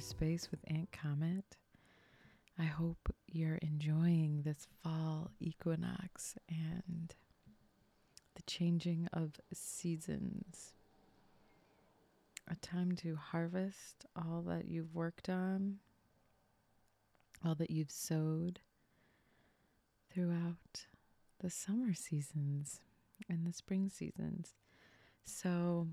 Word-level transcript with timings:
Space 0.00 0.50
with 0.50 0.60
Ant 0.66 0.90
Comet. 0.92 1.56
I 2.58 2.64
hope 2.64 3.14
you're 3.26 3.56
enjoying 3.56 4.42
this 4.44 4.66
fall 4.82 5.30
equinox 5.38 6.36
and 6.48 7.14
changing 8.50 9.08
of 9.12 9.40
seasons. 9.52 10.74
A 12.48 12.56
time 12.56 12.96
to 12.96 13.14
harvest 13.14 14.06
all 14.16 14.42
that 14.48 14.66
you've 14.66 14.92
worked 14.92 15.28
on, 15.28 15.76
all 17.44 17.54
that 17.54 17.70
you've 17.70 17.92
sowed 17.92 18.58
throughout 20.12 20.86
the 21.38 21.48
summer 21.48 21.94
seasons 21.94 22.80
and 23.28 23.46
the 23.46 23.52
spring 23.52 23.88
seasons. 23.88 24.54
So, 25.24 25.86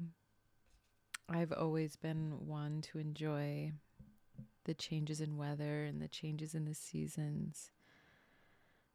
I've 1.29 1.51
always 1.51 1.95
been 1.95 2.47
one 2.47 2.81
to 2.83 2.97
enjoy 2.97 3.73
the 4.63 4.73
changes 4.73 5.21
in 5.21 5.37
weather 5.37 5.83
and 5.83 6.01
the 6.01 6.07
changes 6.07 6.55
in 6.55 6.65
the 6.65 6.73
seasons. 6.73 7.69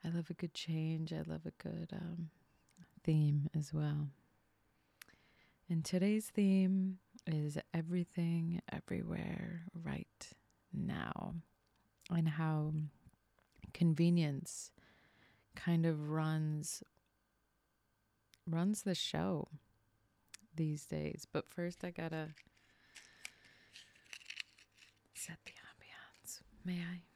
I 0.05 0.09
love 0.09 0.31
a 0.31 0.35
good 0.35 0.53
change. 0.53 1.13
I 1.13 1.23
love 1.25 1.47
a 1.47 1.63
good 1.63 1.91
um, 1.93 2.31
theme 3.05 3.49
as 3.57 3.73
well. 3.73 4.09
And 5.69 5.85
today's 5.85 6.27
theme 6.27 6.99
is 7.27 7.59
everything, 7.73 8.61
everywhere, 8.71 9.63
right 9.85 10.29
now, 10.73 11.35
and 12.11 12.29
how 12.29 12.73
convenience 13.73 14.71
kind 15.55 15.87
of 15.87 16.11
runs 16.11 16.83
runs 18.47 18.83
the 18.83 18.95
show 18.95 19.49
these 20.57 20.85
days. 20.85 21.27
But 21.33 21.49
first, 21.49 21.85
I 21.85 21.91
gotta 21.91 22.29
set 25.15 25.39
the 25.45 25.53
ambiance. 25.53 26.41
May 26.65 26.81
I? 26.81 27.12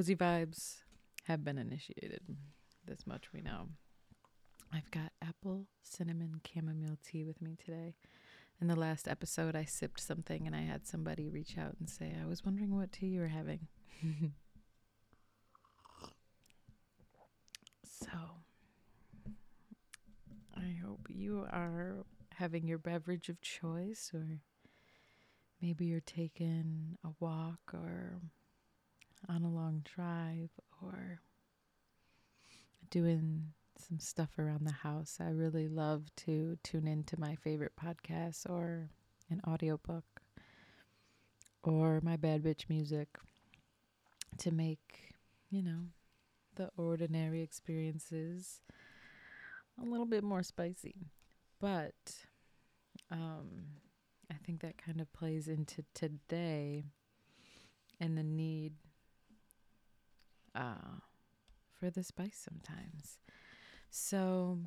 Cozy 0.00 0.16
vibes 0.16 0.76
have 1.24 1.44
been 1.44 1.58
initiated. 1.58 2.22
This 2.86 3.06
much 3.06 3.34
we 3.34 3.42
know. 3.42 3.68
I've 4.72 4.90
got 4.90 5.12
apple 5.20 5.66
cinnamon 5.82 6.40
chamomile 6.42 6.96
tea 7.06 7.22
with 7.22 7.42
me 7.42 7.58
today. 7.62 7.96
In 8.62 8.68
the 8.68 8.76
last 8.76 9.06
episode, 9.06 9.54
I 9.54 9.66
sipped 9.66 10.00
something 10.00 10.46
and 10.46 10.56
I 10.56 10.62
had 10.62 10.86
somebody 10.86 11.28
reach 11.28 11.58
out 11.58 11.76
and 11.78 11.86
say, 11.86 12.16
I 12.18 12.24
was 12.24 12.42
wondering 12.42 12.74
what 12.74 12.92
tea 12.92 13.08
you 13.08 13.20
were 13.20 13.28
having. 13.28 13.68
so, 17.84 18.08
I 20.56 20.78
hope 20.82 21.08
you 21.10 21.46
are 21.52 22.06
having 22.36 22.66
your 22.66 22.78
beverage 22.78 23.28
of 23.28 23.42
choice, 23.42 24.12
or 24.14 24.38
maybe 25.60 25.84
you're 25.84 26.00
taking 26.00 26.96
a 27.04 27.10
walk 27.20 27.74
or 27.74 28.22
on 29.28 29.42
a 29.42 29.50
long 29.50 29.82
drive 29.84 30.50
or 30.82 31.20
doing 32.90 33.52
some 33.78 33.98
stuff 33.98 34.38
around 34.38 34.66
the 34.66 34.72
house. 34.72 35.18
I 35.20 35.30
really 35.30 35.68
love 35.68 36.04
to 36.18 36.58
tune 36.62 36.86
into 36.86 37.18
my 37.18 37.34
favorite 37.36 37.72
podcasts 37.80 38.48
or 38.48 38.90
an 39.30 39.40
audiobook 39.46 40.04
or 41.62 42.00
my 42.02 42.16
bad 42.16 42.42
bitch 42.42 42.68
music 42.68 43.08
to 44.38 44.50
make, 44.50 45.14
you 45.50 45.62
know, 45.62 45.88
the 46.56 46.70
ordinary 46.76 47.42
experiences 47.42 48.60
a 49.80 49.84
little 49.84 50.06
bit 50.06 50.24
more 50.24 50.42
spicy. 50.42 51.06
But 51.60 51.94
um 53.10 53.80
I 54.30 54.36
think 54.44 54.60
that 54.60 54.78
kind 54.78 55.00
of 55.00 55.12
plays 55.12 55.48
into 55.48 55.84
today 55.94 56.84
and 57.98 58.16
the 58.16 58.22
need 58.22 58.69
uh, 60.60 60.98
for 61.72 61.90
the 61.90 62.02
spice 62.02 62.38
sometimes. 62.44 63.18
So, 63.90 64.58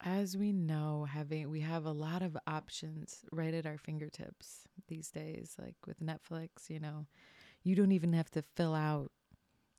as 0.00 0.36
we 0.36 0.52
know, 0.52 1.06
having 1.10 1.50
we 1.50 1.60
have 1.60 1.86
a 1.86 1.90
lot 1.90 2.22
of 2.22 2.36
options 2.46 3.24
right 3.32 3.54
at 3.54 3.66
our 3.66 3.78
fingertips 3.78 4.68
these 4.86 5.10
days. 5.10 5.56
Like 5.58 5.76
with 5.86 6.00
Netflix, 6.00 6.68
you 6.68 6.78
know, 6.78 7.06
you 7.62 7.74
don't 7.74 7.92
even 7.92 8.12
have 8.12 8.30
to 8.32 8.44
fill 8.54 8.74
out 8.74 9.10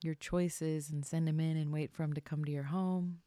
your 0.01 0.15
choices 0.15 0.89
and 0.89 1.05
send 1.05 1.27
them 1.27 1.39
in 1.39 1.57
and 1.57 1.71
wait 1.71 1.93
for 1.93 2.01
them 2.03 2.13
to 2.13 2.21
come 2.21 2.43
to 2.43 2.51
your 2.51 2.63
home. 2.63 3.19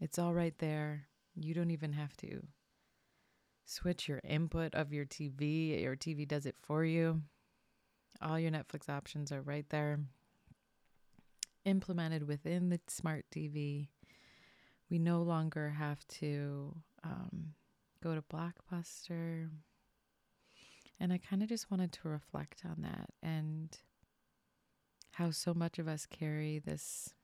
It's 0.00 0.18
all 0.18 0.34
right 0.34 0.56
there. 0.58 1.06
You 1.34 1.54
don't 1.54 1.70
even 1.70 1.94
have 1.94 2.16
to 2.18 2.46
switch 3.64 4.08
your 4.08 4.20
input 4.24 4.74
of 4.74 4.92
your 4.92 5.04
TV. 5.06 5.80
Your 5.80 5.96
TV 5.96 6.28
does 6.28 6.46
it 6.46 6.56
for 6.62 6.84
you. 6.84 7.22
All 8.20 8.38
your 8.38 8.50
Netflix 8.50 8.88
options 8.88 9.30
are 9.30 9.42
right 9.42 9.68
there, 9.70 10.00
implemented 11.64 12.26
within 12.26 12.68
the 12.68 12.80
smart 12.88 13.26
TV. 13.30 13.88
We 14.90 14.98
no 14.98 15.22
longer 15.22 15.70
have 15.70 16.06
to 16.08 16.74
um, 17.04 17.54
go 18.02 18.14
to 18.14 18.22
Blockbuster. 18.22 19.48
And 21.00 21.12
I 21.12 21.18
kind 21.18 21.42
of 21.42 21.48
just 21.48 21.70
wanted 21.70 21.92
to 21.92 22.08
reflect 22.08 22.62
on 22.64 22.82
that 22.82 23.10
and 23.22 23.76
how 25.12 25.30
so 25.30 25.54
much 25.54 25.78
of 25.78 25.86
us 25.86 26.06
carry 26.06 26.58
this 26.58 27.14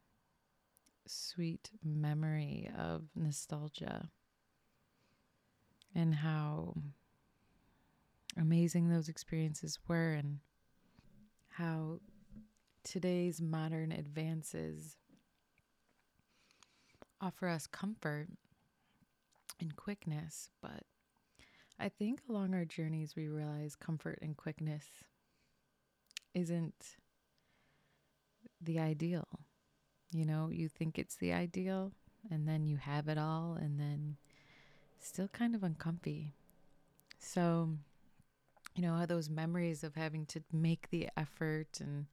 sweet 1.07 1.71
memory 1.85 2.71
of 2.77 3.03
nostalgia 3.15 4.09
and 5.95 6.15
how 6.15 6.75
amazing 8.37 8.89
those 8.89 9.09
experiences 9.09 9.79
were 9.87 10.13
and 10.13 10.39
how 11.57 12.01
today's 12.83 13.41
modern 13.41 13.93
advances 13.93 14.97
offer 17.21 17.49
us 17.49 17.67
comfort 17.67 18.29
and 19.61 19.77
quickness, 19.77 20.51
but 20.61 20.83
I 21.79 21.89
think 21.89 22.21
along 22.29 22.55
our 22.55 22.65
journeys 22.65 23.15
we 23.17 23.29
realize 23.29 23.77
comfort 23.77 24.19
and 24.21 24.37
quickness 24.37 24.85
isn't 26.35 26.97
the 28.61 28.81
ideal. 28.81 29.29
You 30.11 30.25
know, 30.25 30.49
you 30.51 30.69
think 30.69 30.99
it's 30.99 31.17
the 31.17 31.33
ideal 31.33 31.93
and 32.31 32.49
then 32.49 32.67
you 32.67 32.77
have 32.77 33.09
it 33.09 33.19
all 33.19 33.57
and 33.61 33.79
then 33.79 34.17
still 35.01 35.29
kind 35.29 35.55
of 35.55 35.63
uncomfy. 35.63 36.35
So, 37.19 37.71
you 38.75 38.83
know, 38.83 39.07
those 39.07 39.31
memories 39.31 39.85
of 39.85 39.95
having 39.95 40.27
to 40.27 40.43
make 40.53 40.91
the 40.91 41.09
effort 41.17 41.79
and 41.81 42.07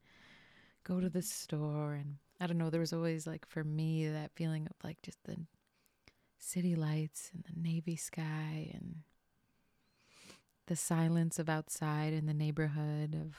go 0.83 0.99
to 0.99 1.09
the 1.09 1.21
store. 1.21 1.93
And 1.93 2.17
I 2.39 2.47
don't 2.47 2.57
know, 2.57 2.69
there 2.69 2.79
was 2.79 2.93
always 2.93 3.25
like 3.25 3.47
for 3.47 3.63
me 3.63 4.07
that 4.07 4.35
feeling 4.35 4.67
of 4.67 4.75
like 4.83 5.01
just 5.01 5.23
the 5.23 5.37
city 6.39 6.75
lights 6.75 7.31
and 7.33 7.43
the 7.43 7.69
navy 7.69 7.95
sky 7.95 8.71
and 8.73 8.97
the 10.67 10.75
silence 10.75 11.39
of 11.39 11.49
outside 11.49 12.13
in 12.13 12.25
the 12.25 12.33
neighborhood 12.33 13.15
of 13.15 13.35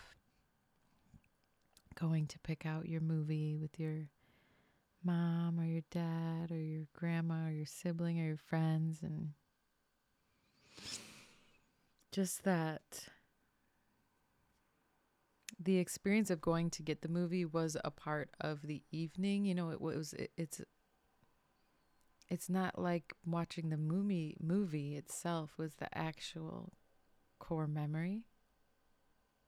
going 1.95 2.27
to 2.27 2.39
pick 2.41 2.67
out 2.67 2.89
your 2.89 3.01
movie 3.01 3.57
with 3.57 3.79
your 3.79 4.09
mom 5.05 5.59
or 5.59 5.65
your 5.65 5.83
dad 5.91 6.51
or 6.51 6.61
your 6.61 6.85
grandma 6.97 7.47
or 7.47 7.51
your 7.51 7.67
sibling 7.67 8.21
or 8.21 8.27
your 8.27 8.37
friends 8.37 8.99
and 9.03 9.31
just 12.13 12.45
that 12.45 13.09
the 15.59 15.79
experience 15.79 16.31
of 16.31 16.41
going 16.41 16.71
to 16.71 16.83
get 16.83 17.03
the 17.03 17.09
movie 17.09 17.45
was 17.45 17.77
a 17.85 17.91
part 17.91 18.31
of 18.41 18.63
the 18.63 18.83
evening 18.91 19.45
you 19.45 19.55
know 19.55 19.71
it 19.71 19.81
was 19.81 20.13
it, 20.15 20.31
it's 20.37 20.61
it's 22.29 22.49
not 22.49 22.79
like 22.79 23.13
watching 23.27 23.69
the 23.71 23.77
movie 23.77 24.37
movie 24.41 24.97
itself 24.97 25.51
was 25.57 25.75
the 25.75 25.97
actual 25.97 26.73
core 27.39 27.67
memory 27.67 28.23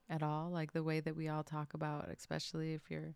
at 0.08 0.22
all 0.22 0.50
like 0.50 0.72
the 0.72 0.82
way 0.82 1.00
that 1.00 1.16
we 1.16 1.28
all 1.28 1.42
talk 1.42 1.74
about 1.74 2.08
especially 2.08 2.74
if 2.74 2.90
you're 2.90 3.14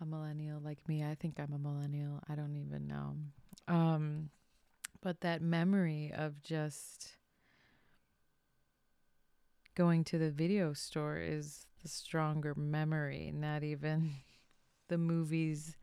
a 0.00 0.06
millennial 0.06 0.60
like 0.60 0.86
me. 0.88 1.04
I 1.04 1.14
think 1.14 1.40
i'm 1.40 1.52
a 1.52 1.58
millennial. 1.58 2.20
I 2.28 2.34
don't 2.34 2.56
even 2.56 2.86
know. 2.86 3.16
Um 3.66 4.30
but 5.00 5.20
that 5.20 5.42
memory 5.42 6.12
of 6.14 6.40
just 6.42 7.17
going 9.78 10.04
to 10.04 10.18
the 10.18 10.30
video 10.30 10.74
store 10.74 11.16
is 11.16 11.64
the 11.82 11.88
stronger 11.88 12.52
memory 12.56 13.32
not 13.32 13.62
even 13.62 14.10
the 14.88 14.98
movies 14.98 15.76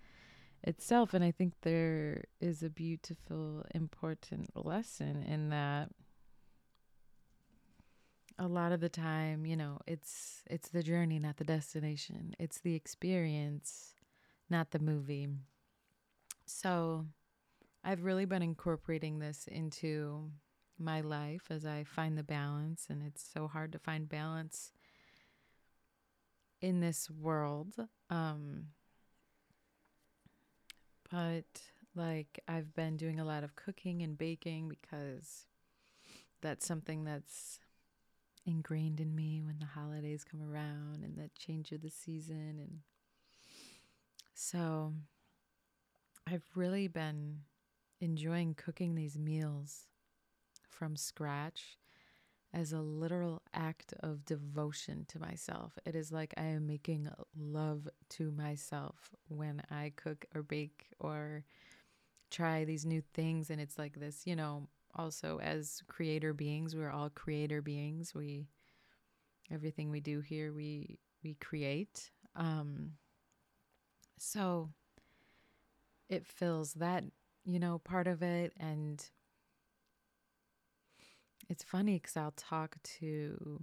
itself. 0.66 1.14
And 1.14 1.24
I 1.24 1.32
think 1.32 1.54
there 1.62 2.26
is 2.42 2.64
a 2.64 2.70
beautiful, 2.70 3.64
important 3.74 4.50
lesson 4.56 5.24
in 5.24 5.50
that. 5.50 5.90
A 8.38 8.48
lot 8.48 8.74
of 8.74 8.82
the 8.82 8.90
time, 8.90 9.46
you 9.46 9.56
know, 9.56 9.80
it's 9.88 10.44
it's 10.48 10.68
the 10.68 10.84
journey, 10.84 11.20
not 11.20 11.38
the 11.38 11.46
destination. 11.46 12.36
It's 12.38 12.60
the 12.60 12.76
experience, 12.76 13.94
not 14.50 14.72
the 14.72 14.80
movie. 14.80 15.30
So, 16.46 17.06
I've 17.82 18.04
really 18.04 18.26
been 18.26 18.42
incorporating 18.42 19.20
this 19.20 19.48
into 19.48 20.32
my 20.78 21.02
life 21.02 21.44
as 21.50 21.66
I 21.66 21.84
find 21.84 22.18
the 22.18 22.24
balance, 22.24 22.88
and 22.90 23.02
it's 23.04 23.28
so 23.34 23.48
hard 23.48 23.72
to 23.72 23.80
find 23.80 24.10
balance 24.10 24.72
in 26.62 26.80
this 26.80 27.10
world. 27.10 27.76
Um, 28.10 28.68
but 31.12 31.46
like 31.96 32.40
I've 32.48 32.74
been 32.74 32.98
doing 32.98 33.20
a 33.20 33.26
lot 33.26 33.44
of 33.44 33.56
cooking 33.56 34.02
and 34.02 34.18
baking 34.18 34.70
because 34.70 35.46
that's 36.42 36.66
something 36.66 37.04
that's 37.04 37.60
ingrained 38.46 39.00
in 39.00 39.16
me 39.16 39.42
when 39.42 39.58
the 39.60 39.66
holidays 39.66 40.24
come 40.24 40.42
around 40.42 41.04
and 41.04 41.18
that 41.18 41.34
change 41.36 41.72
of 41.72 41.82
the 41.82 41.90
season 41.90 42.60
and 42.60 42.80
so 44.34 44.94
I've 46.28 46.46
really 46.54 46.88
been 46.88 47.40
enjoying 48.02 48.54
cooking 48.54 48.94
these 48.94 49.18
meals 49.18 49.86
from 50.78 50.96
scratch 50.96 51.78
as 52.54 52.72
a 52.72 52.80
literal 52.80 53.42
act 53.54 53.94
of 54.00 54.26
devotion 54.26 55.06
to 55.10 55.20
myself. 55.20 55.78
It 55.86 55.94
is 55.94 56.12
like 56.12 56.34
I 56.38 56.44
am 56.44 56.66
making 56.66 57.10
love 57.38 57.88
to 58.12 58.32
myself 58.32 59.12
when 59.28 59.62
I 59.70 59.92
cook 59.96 60.26
or 60.34 60.42
bake 60.42 60.88
or 61.00 61.44
try 62.32 62.64
these 62.64 62.86
new 62.86 63.02
things. 63.14 63.50
And 63.50 63.60
it's 63.60 63.78
like 63.78 64.00
this, 64.00 64.26
you 64.26 64.38
know, 64.38 64.70
also 64.96 65.40
as 65.40 65.84
creator 65.88 66.34
beings, 66.34 66.76
we're 66.76 66.92
all 66.92 67.10
creator 67.10 67.62
beings. 67.62 68.16
We, 68.16 68.48
everything 69.52 69.92
we 69.92 70.00
do 70.00 70.22
here, 70.22 70.54
we, 70.54 70.98
we 71.24 71.34
create. 71.36 72.10
Um, 72.38 72.92
so 74.18 74.70
it 76.08 76.26
fills 76.26 76.74
that, 76.76 77.04
you 77.44 77.60
know, 77.60 77.80
part 77.80 78.08
of 78.08 78.22
it. 78.22 78.54
And 78.58 79.04
it's 81.50 81.64
funny 81.64 81.96
because 81.96 82.18
I'll 82.18 82.34
talk 82.36 82.78
to 83.00 83.62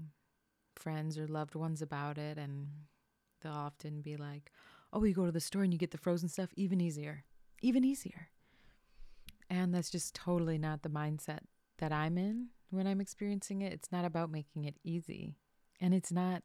friends 0.77 1.19
or 1.19 1.27
loved 1.27 1.55
ones 1.55 1.83
about 1.83 2.19
it, 2.19 2.39
and 2.39 2.69
they'll 3.41 3.53
often 3.53 4.01
be 4.03 4.17
like, 4.17 4.51
Oh, 4.93 5.05
you 5.05 5.15
go 5.15 5.25
to 5.25 5.33
the 5.33 5.41
store 5.41 5.63
and 5.63 5.73
you 5.73 5.79
get 5.79 5.91
the 5.91 5.99
frozen 5.99 6.29
stuff 6.29 6.51
even 6.55 6.81
easier, 6.81 7.25
even 7.63 7.83
easier. 7.83 8.29
And 9.49 9.75
that's 9.75 9.91
just 9.91 10.15
totally 10.15 10.59
not 10.59 10.83
the 10.83 10.91
mindset 10.91 11.41
that 11.79 11.93
I'm 11.93 12.19
in 12.19 12.49
when 12.71 12.87
I'm 12.87 13.01
experiencing 13.01 13.63
it. 13.63 13.73
It's 13.73 13.91
not 13.91 14.05
about 14.05 14.31
making 14.31 14.65
it 14.65 14.77
easy. 14.85 15.37
And 15.81 15.95
it's 15.95 16.13
not 16.13 16.43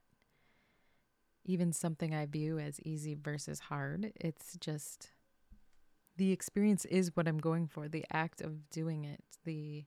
even 1.43 1.71
something 1.71 2.13
I 2.13 2.25
view 2.25 2.57
as 2.59 2.79
easy 2.81 3.15
versus 3.15 3.59
hard. 3.59 4.11
It's 4.15 4.57
just 4.57 5.11
the 6.17 6.31
experience 6.31 6.85
is 6.85 7.15
what 7.15 7.27
I'm 7.27 7.37
going 7.37 7.67
for, 7.67 7.87
the 7.87 8.05
act 8.11 8.41
of 8.41 8.69
doing 8.69 9.05
it, 9.05 9.23
the 9.45 9.85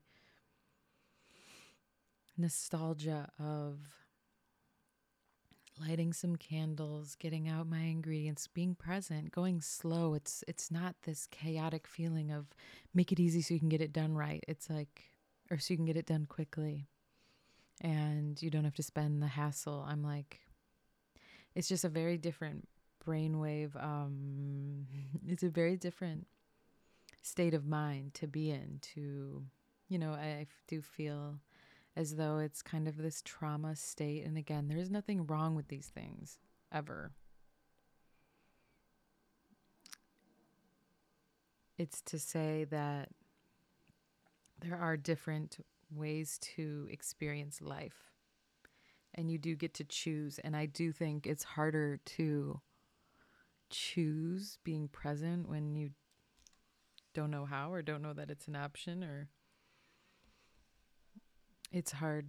nostalgia 2.41 3.29
of 3.39 3.79
lighting 5.81 6.13
some 6.13 6.37
candles, 6.37 7.15
getting 7.15 7.49
out 7.49 7.67
my 7.67 7.81
ingredients, 7.81 8.47
being 8.47 8.75
present, 8.75 9.33
going 9.33 9.61
slow. 9.61 10.15
It's 10.15 10.45
it's 10.49 10.71
not 10.71 10.95
this 11.03 11.27
chaotic 11.31 11.87
feeling 11.87 12.31
of 12.31 12.47
make 12.95 13.13
it 13.13 13.21
easy 13.21 13.43
so 13.43 13.55
you 13.55 13.61
can 13.61 13.69
get 13.69 13.81
it 13.81 13.93
done 13.93 14.15
right. 14.15 14.45
It's 14.49 14.69
like 14.69 15.11
or 15.51 15.59
so 15.59 15.73
you 15.73 15.79
can 15.79 15.87
get 15.87 15.97
it 15.97 16.07
done 16.07 16.27
quickly. 16.27 16.89
And 17.81 18.41
you 18.43 18.51
don't 18.51 18.65
have 18.65 18.75
to 18.75 18.83
spend 18.83 19.23
the 19.23 19.27
hassle. 19.27 19.87
I'm 19.89 20.03
like 20.03 20.41
it's 21.55 21.69
just 21.69 21.85
a 21.85 21.89
very 21.89 22.17
different 22.19 22.69
brainwave 23.07 23.83
um 23.83 24.87
it's 25.27 25.43
a 25.43 25.49
very 25.49 25.77
different 25.77 26.27
state 27.23 27.55
of 27.55 27.67
mind 27.67 28.15
to 28.15 28.27
be 28.27 28.51
in 28.51 28.79
to 28.81 29.43
you 29.91 29.99
know, 29.99 30.13
I 30.13 30.47
do 30.69 30.81
feel 30.81 31.41
as 31.97 32.17
though 32.17 32.39
it's 32.39 32.63
kind 32.63 32.87
of 32.87 32.97
this 32.97 33.23
trauma 33.25 33.77
state. 33.77 34.25
And 34.25 34.39
again, 34.39 34.69
there 34.69 34.79
is 34.79 34.91
nothing 34.91 35.27
wrong 35.27 35.55
with 35.55 35.69
these 35.69 35.89
things 35.89 36.39
ever. 36.73 37.13
It's 41.79 42.01
to 42.03 42.19
say 42.19 42.67
that 42.71 43.09
there 44.61 44.77
are 44.77 44.97
different 44.97 45.65
ways 45.91 46.39
to 46.57 46.87
experience 46.91 47.61
life. 47.61 48.13
And 49.15 49.31
you 49.31 49.39
do 49.39 49.57
get 49.57 49.75
to 49.75 49.85
choose. 49.85 50.39
And 50.39 50.55
I 50.55 50.67
do 50.67 50.93
think 50.93 51.27
it's 51.27 51.43
harder 51.43 51.99
to 52.05 52.61
choose 53.71 54.59
being 54.63 54.89
present 54.89 55.49
when 55.49 55.75
you 55.75 55.91
don't 57.15 57.31
know 57.31 57.45
how 57.45 57.73
or 57.73 57.83
don't 57.83 58.03
know 58.03 58.13
that 58.13 58.31
it's 58.31 58.47
an 58.47 58.57
option 58.57 59.03
or 59.03 59.29
it's 61.71 61.93
hard 61.93 62.29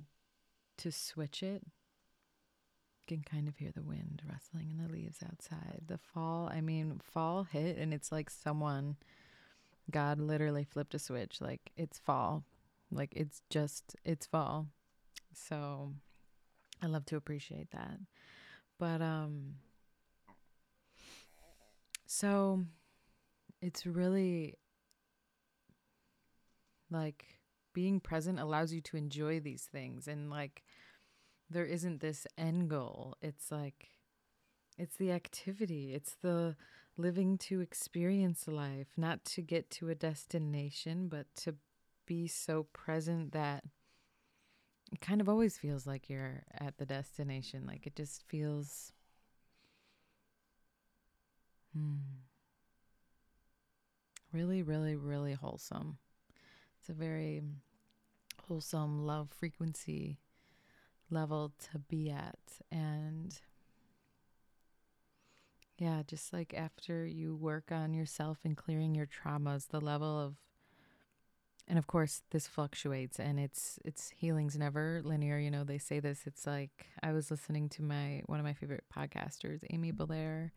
to 0.78 0.92
switch 0.92 1.44
it. 1.44 1.64
You 3.00 3.18
can 3.18 3.24
kind 3.24 3.48
of 3.48 3.58
hear 3.58 3.72
the 3.74 3.84
wind 3.84 4.22
rustling 4.30 4.70
in 4.72 4.78
the 4.78 4.92
leaves 4.92 5.20
outside. 5.24 5.82
The 5.88 5.98
fall, 5.98 6.50
I 6.52 6.62
mean, 6.62 7.02
fall 7.04 7.44
hit 7.44 7.78
and 7.78 7.94
it's 7.94 8.12
like 8.12 8.30
someone, 8.30 8.96
God 9.90 10.20
literally 10.20 10.64
flipped 10.64 10.94
a 10.94 11.00
switch. 11.00 11.42
Like 11.42 11.71
it's 11.76 12.00
fall. 12.00 12.44
Like 12.92 13.14
it's 13.16 13.42
just, 13.50 13.95
it's 14.06 14.26
fall. 14.26 14.68
So 15.33 15.94
I 16.81 16.88
love 16.88 17.06
to 17.06 17.16
appreciate 17.16 17.71
that. 17.71 17.98
But, 18.78 19.02
um, 19.02 19.56
so 22.06 22.62
it's 23.62 23.86
really 23.86 24.56
like 26.90 27.26
being 27.73 27.99
present 27.99 28.40
allows 28.40 28.73
you 28.73 28.81
to 28.81 28.97
enjoy 28.97 29.40
these 29.40 29.63
things 29.71 30.07
and 30.07 30.30
like 30.30 30.63
there 31.49 31.66
isn't 31.66 31.99
this 31.99 32.25
end 32.37 32.69
goal. 32.69 33.16
It's 33.21 33.51
like 33.51 33.90
it's 34.78 34.95
the 34.95 35.11
activity. 35.11 35.94
It's 35.94 36.16
the 36.21 36.56
living 36.97 37.37
to 37.37 37.61
experience 37.61 38.47
life 38.47 38.87
not 38.97 39.23
to 39.25 39.42
get 39.42 39.69
to 39.71 39.90
a 39.90 39.95
destination 39.95 41.07
but 41.07 41.25
to 41.35 41.56
be 42.06 42.28
so 42.28 42.63
present 42.73 43.31
that 43.31 43.63
it 44.92 44.99
kind 44.99 45.21
of 45.21 45.30
always 45.30 45.57
feels 45.57 45.87
like 45.87 46.09
you're 46.09 46.44
at 46.54 46.78
the 46.78 46.85
destination. 46.85 47.66
Like 47.66 47.87
it 47.87 47.95
just 47.95 48.23
feels 48.28 48.92
hmm, 51.73 51.95
really 54.33 54.61
really 54.63 54.95
really 54.95 55.33
wholesome 55.33 55.97
it's 56.81 56.90
a 56.90 56.94
very 56.94 57.44
wholesome 58.47 59.06
love 59.06 59.30
frequency 59.30 60.18
level 61.11 61.52
to 61.71 61.78
be 61.78 62.09
at. 62.09 62.40
And 62.71 63.40
yeah, 65.78 66.02
just 66.07 66.33
like 66.33 66.56
after 66.56 67.06
you 67.06 67.35
work 67.35 67.71
on 67.71 67.94
yourself 67.94 68.40
and 68.44 68.57
clearing 68.57 68.95
your 68.95 69.06
traumas, 69.06 69.68
the 69.68 69.80
level 69.80 70.19
of 70.19 70.35
and 71.68 71.78
of 71.78 71.85
course 71.85 72.23
this 72.31 72.47
fluctuates 72.47 73.19
and 73.19 73.40
it's 73.40 73.78
it's 73.85 74.09
healing's 74.09 74.57
never 74.57 75.00
linear 75.06 75.38
you 75.38 75.52
know 75.52 75.64
they 75.64 75.78
say 75.78 76.00
this 76.00 76.23
it's 76.26 76.47
like 76.47 76.88
i 77.04 77.14
was 77.14 77.30
listening 77.30 77.69
to 77.69 77.83
my 77.83 78.21
one 78.26 78.40
of 78.40 78.45
my 78.45 78.52
favorite 78.52 78.83
podcasters 78.94 79.64
amy 79.69 79.92
belair 79.92 80.52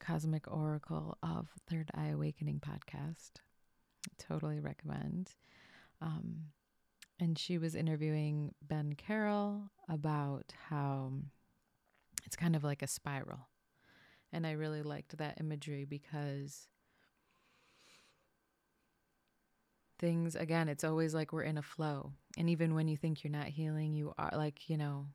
cosmic 0.00 0.50
oracle 0.50 1.18
of 1.22 1.48
third 1.68 1.90
eye 1.94 2.08
awakening 2.08 2.58
podcast 2.58 3.32
totally 4.18 4.58
recommend 4.58 5.34
um, 6.00 6.46
and 7.20 7.38
she 7.38 7.58
was 7.58 7.74
interviewing 7.74 8.54
Ben 8.62 8.94
Carroll 8.94 9.70
about 9.88 10.52
how 10.68 11.12
it's 12.24 12.36
kind 12.36 12.54
of 12.54 12.64
like 12.64 12.82
a 12.82 12.86
spiral. 12.86 13.48
And 14.32 14.46
I 14.46 14.52
really 14.52 14.82
liked 14.82 15.16
that 15.18 15.40
imagery 15.40 15.84
because 15.84 16.68
things 19.98 20.36
again, 20.36 20.68
it's 20.68 20.84
always 20.84 21.14
like 21.14 21.32
we're 21.32 21.42
in 21.42 21.58
a 21.58 21.62
flow. 21.62 22.12
And 22.36 22.48
even 22.50 22.74
when 22.74 22.88
you 22.88 22.96
think 22.96 23.24
you're 23.24 23.32
not 23.32 23.46
healing, 23.46 23.94
you 23.94 24.14
are 24.18 24.30
like, 24.34 24.68
you 24.68 24.76
know, 24.76 25.06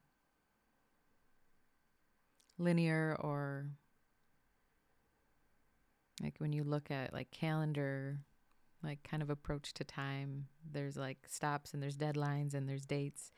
linear 2.58 3.16
or 3.20 3.68
like 6.22 6.36
when 6.40 6.54
you 6.54 6.64
look 6.64 6.92
at 6.92 7.14
like 7.14 7.32
calendar 7.32 8.20
like 8.84 9.04
kind 9.04 9.24
of 9.24 9.30
approach 9.30 9.74
to 9.76 9.84
time. 9.84 10.48
There's 10.72 10.98
like 10.98 11.20
stops 11.28 11.74
and 11.74 11.82
there's 11.82 11.98
deadlines 11.98 12.54
and 12.54 12.68
there's 12.68 12.86
dates. 12.86 13.32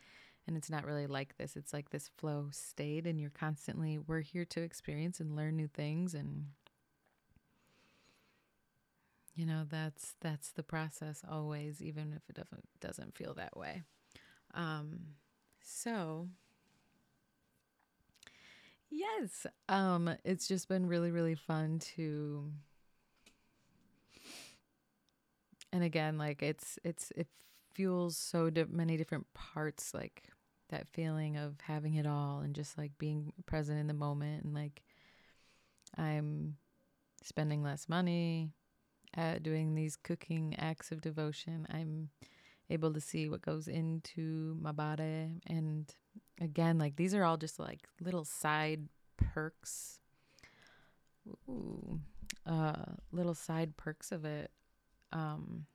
And 0.47 0.55
it's 0.55 0.69
not 0.69 0.85
really 0.85 1.07
like 1.07 1.37
this. 1.37 1.55
It's 1.55 1.73
like 1.73 1.89
this 1.89 2.09
flow 2.17 2.47
state 2.51 3.07
and 3.07 3.19
you're 3.19 3.31
constantly 3.31 3.99
we're 3.99 4.21
here 4.21 4.45
to 4.45 4.61
experience 4.61 5.19
and 5.19 5.35
learn 5.35 5.55
new 5.55 5.67
things 5.67 6.13
and 6.13 6.47
you 9.33 9.45
know 9.45 9.63
that's 9.69 10.15
that's 10.21 10.51
the 10.51 10.63
process 10.63 11.21
always 11.29 11.81
even 11.81 12.13
if 12.15 12.21
it 12.29 12.35
doesn't 12.35 12.63
doesn't 12.79 13.15
feel 13.15 13.33
that 13.33 13.57
way. 13.57 13.83
Um 14.53 14.99
so 15.61 16.29
yes 18.91 19.47
um 19.67 20.15
it's 20.23 20.47
just 20.47 20.69
been 20.69 20.85
really 20.85 21.11
really 21.11 21.35
fun 21.35 21.79
to 21.79 22.51
and 25.75 25.83
again 25.83 26.17
like 26.17 26.41
it's 26.41 26.79
it's 26.83 27.11
it 27.15 27.27
fuels 27.73 28.17
so 28.17 28.49
di- 28.49 28.65
many 28.69 28.97
different 28.97 29.25
parts 29.33 29.93
like 29.93 30.23
that 30.69 30.87
feeling 30.93 31.37
of 31.37 31.55
having 31.61 31.95
it 31.95 32.07
all 32.07 32.39
and 32.39 32.55
just 32.55 32.77
like 32.77 32.91
being 32.97 33.31
present 33.45 33.79
in 33.79 33.87
the 33.87 33.93
moment 33.93 34.43
and 34.43 34.53
like 34.53 34.81
i'm 35.97 36.55
spending 37.23 37.61
less 37.61 37.89
money 37.89 38.49
at 39.15 39.43
doing 39.43 39.75
these 39.75 39.95
cooking 39.95 40.55
acts 40.57 40.91
of 40.91 41.01
devotion. 41.01 41.65
I'm 41.69 42.09
able 42.69 42.93
to 42.93 43.01
see 43.01 43.29
what 43.29 43.41
goes 43.41 43.67
into 43.67 44.57
my 44.61 44.71
body. 44.71 45.41
And 45.47 45.93
again 46.41 46.77
like 46.77 46.95
these 46.95 47.13
are 47.13 47.23
all 47.23 47.37
just 47.37 47.59
like 47.59 47.81
little 48.01 48.25
side 48.25 48.87
perks. 49.17 49.99
Ooh, 51.49 51.99
uh 52.45 52.73
little 53.11 53.33
side 53.33 53.77
perks 53.77 54.11
of 54.11 54.25
it 54.25 54.51
um, 55.15 55.65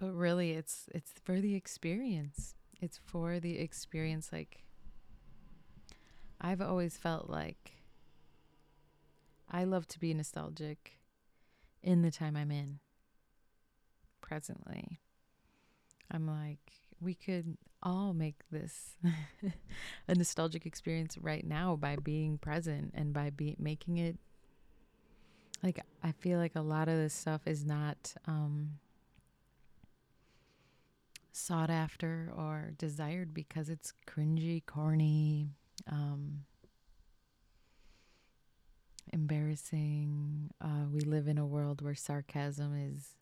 but 0.00 0.12
really, 0.14 0.52
it's 0.52 0.88
it's 0.94 1.12
for 1.22 1.38
the 1.40 1.54
experience. 1.54 2.54
It's 2.80 2.98
for 3.04 3.38
the 3.38 3.58
experience. 3.58 4.30
Like 4.32 4.64
I've 6.40 6.62
always 6.62 6.96
felt 6.96 7.28
like 7.28 7.72
I 9.50 9.64
love 9.64 9.86
to 9.88 10.00
be 10.00 10.14
nostalgic 10.14 10.98
in 11.82 12.00
the 12.00 12.10
time 12.10 12.36
I'm 12.36 12.50
in. 12.50 12.78
Presently, 14.22 14.98
I'm 16.10 16.26
like 16.26 16.72
we 17.02 17.14
could 17.14 17.58
all 17.82 18.14
make 18.14 18.36
this 18.50 18.96
a 20.08 20.14
nostalgic 20.14 20.64
experience 20.64 21.18
right 21.18 21.44
now 21.44 21.76
by 21.76 21.96
being 21.96 22.38
present 22.38 22.92
and 22.94 23.12
by 23.12 23.28
be 23.28 23.56
making 23.58 23.98
it 23.98 24.16
like 25.62 25.80
I 26.02 26.12
feel 26.12 26.38
like 26.38 26.56
a 26.56 26.60
lot 26.60 26.88
of 26.88 26.96
this 26.96 27.14
stuff 27.14 27.42
is 27.46 27.64
not 27.64 28.14
um, 28.26 28.78
sought 31.32 31.70
after 31.70 32.32
or 32.36 32.72
desired 32.76 33.32
because 33.32 33.68
it's 33.68 33.92
cringy, 34.06 34.64
corny, 34.66 35.48
um, 35.90 36.44
embarrassing. 39.12 40.50
Uh, 40.60 40.86
we 40.92 41.00
live 41.00 41.28
in 41.28 41.38
a 41.38 41.46
world 41.46 41.80
where 41.82 41.94
sarcasm 41.94 42.74
is 42.76 43.14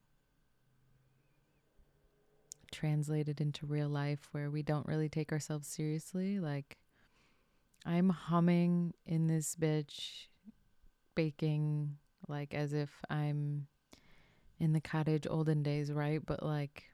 translated 2.72 3.40
into 3.40 3.66
real 3.66 3.88
life 3.88 4.28
where 4.32 4.50
we 4.50 4.62
don't 4.62 4.86
really 4.86 5.08
take 5.08 5.32
ourselves 5.32 5.68
seriously. 5.68 6.38
Like, 6.38 6.78
I'm 7.84 8.10
humming 8.10 8.94
in 9.06 9.26
this 9.26 9.56
bitch, 9.56 10.26
baking 11.14 11.96
like 12.30 12.54
as 12.54 12.72
if 12.72 12.90
I'm 13.10 13.66
in 14.58 14.72
the 14.72 14.80
cottage 14.80 15.26
olden 15.28 15.62
days, 15.62 15.92
right? 15.92 16.24
But 16.24 16.42
like, 16.42 16.84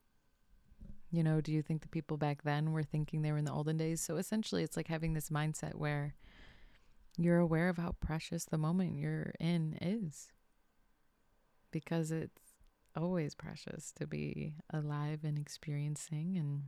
you 1.10 1.22
know, 1.22 1.40
do 1.40 1.52
you 1.52 1.62
think 1.62 1.82
the 1.82 1.88
people 1.88 2.16
back 2.16 2.42
then 2.42 2.72
were 2.72 2.82
thinking 2.82 3.22
they 3.22 3.32
were 3.32 3.38
in 3.38 3.44
the 3.44 3.52
olden 3.52 3.76
days? 3.76 4.00
So 4.00 4.16
essentially, 4.16 4.62
it's 4.62 4.76
like 4.76 4.88
having 4.88 5.14
this 5.14 5.30
mindset 5.30 5.74
where 5.74 6.14
you're 7.16 7.38
aware 7.38 7.68
of 7.68 7.78
how 7.78 7.94
precious 8.00 8.44
the 8.44 8.58
moment 8.58 8.98
you're 8.98 9.32
in 9.40 9.78
is 9.80 10.28
because 11.70 12.10
it's 12.10 12.42
always 12.96 13.34
precious 13.34 13.92
to 13.92 14.06
be 14.06 14.54
alive 14.70 15.20
and 15.24 15.38
experiencing. 15.38 16.36
And 16.38 16.62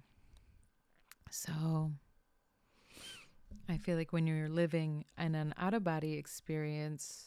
so 1.31 1.93
I 3.69 3.77
feel 3.77 3.97
like 3.97 4.13
when 4.13 4.27
you're 4.27 4.49
living 4.49 5.05
in 5.19 5.35
an 5.35 5.55
out 5.59 5.75
of 5.75 5.85
body 5.85 6.15
experience, 6.15 7.27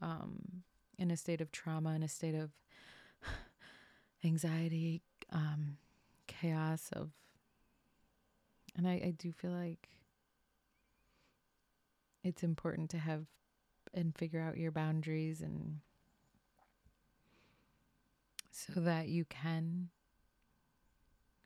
um, 0.00 0.62
in 0.98 1.10
a 1.10 1.16
state 1.16 1.40
of 1.40 1.52
trauma, 1.52 1.94
in 1.94 2.02
a 2.02 2.08
state 2.08 2.34
of 2.34 2.50
anxiety, 4.24 5.02
um, 5.30 5.76
chaos 6.26 6.90
of, 6.92 7.10
and 8.76 8.86
I, 8.86 8.92
I 8.92 9.14
do 9.16 9.32
feel 9.32 9.52
like 9.52 9.88
it's 12.24 12.42
important 12.42 12.90
to 12.90 12.98
have 12.98 13.26
and 13.94 14.16
figure 14.16 14.40
out 14.40 14.56
your 14.56 14.70
boundaries 14.70 15.40
and 15.40 15.80
so 18.50 18.80
that 18.80 19.08
you 19.08 19.24
can 19.24 19.88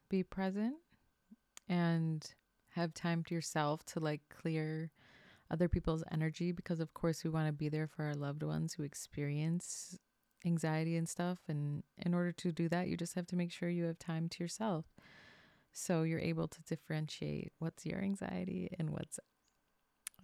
be 0.09 0.23
present 0.23 0.77
and 1.69 2.35
have 2.75 2.95
time 2.95 3.25
to 3.25 3.35
yourself 3.35 3.85
to 3.87 4.01
like 4.01 4.21
clear 4.29 4.91
other 5.51 5.69
people's 5.69 6.05
energy 6.11 6.53
because 6.53 6.81
of 6.81 6.95
course 6.95 7.25
we 7.25 7.31
want 7.31 7.47
to 7.47 7.53
be 7.53 7.69
there 7.69 7.87
for 7.87 8.05
our 8.05 8.15
loved 8.15 8.43
ones 8.43 8.75
who 8.75 8.83
experience 8.83 9.99
anxiety 10.45 10.97
and 10.97 11.09
stuff. 11.09 11.39
And 11.49 11.83
in 11.99 12.15
order 12.15 12.33
to 12.33 12.53
do 12.53 12.69
that 12.69 12.89
you 12.89 12.97
just 12.97 13.15
have 13.15 13.27
to 13.29 13.37
make 13.37 13.53
sure 13.53 13.69
you 13.69 13.85
have 13.85 13.99
time 13.99 14.29
to 14.31 14.45
yourself. 14.45 14.87
So 15.73 16.03
you're 16.03 16.21
able 16.21 16.49
to 16.49 16.63
differentiate 16.63 17.53
what's 17.59 17.85
your 17.85 18.01
anxiety 18.01 18.71
and 18.79 18.91
what's 18.91 19.19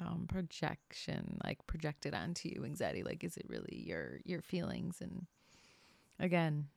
um, 0.00 0.26
projection 0.28 1.38
like 1.44 1.58
projected 1.66 2.14
onto 2.14 2.48
you 2.48 2.64
anxiety. 2.64 3.02
Like 3.02 3.22
is 3.22 3.36
it 3.36 3.46
really 3.48 3.84
your 3.86 4.20
your 4.24 4.40
feelings? 4.40 5.00
And 5.00 5.26
again 6.18 6.68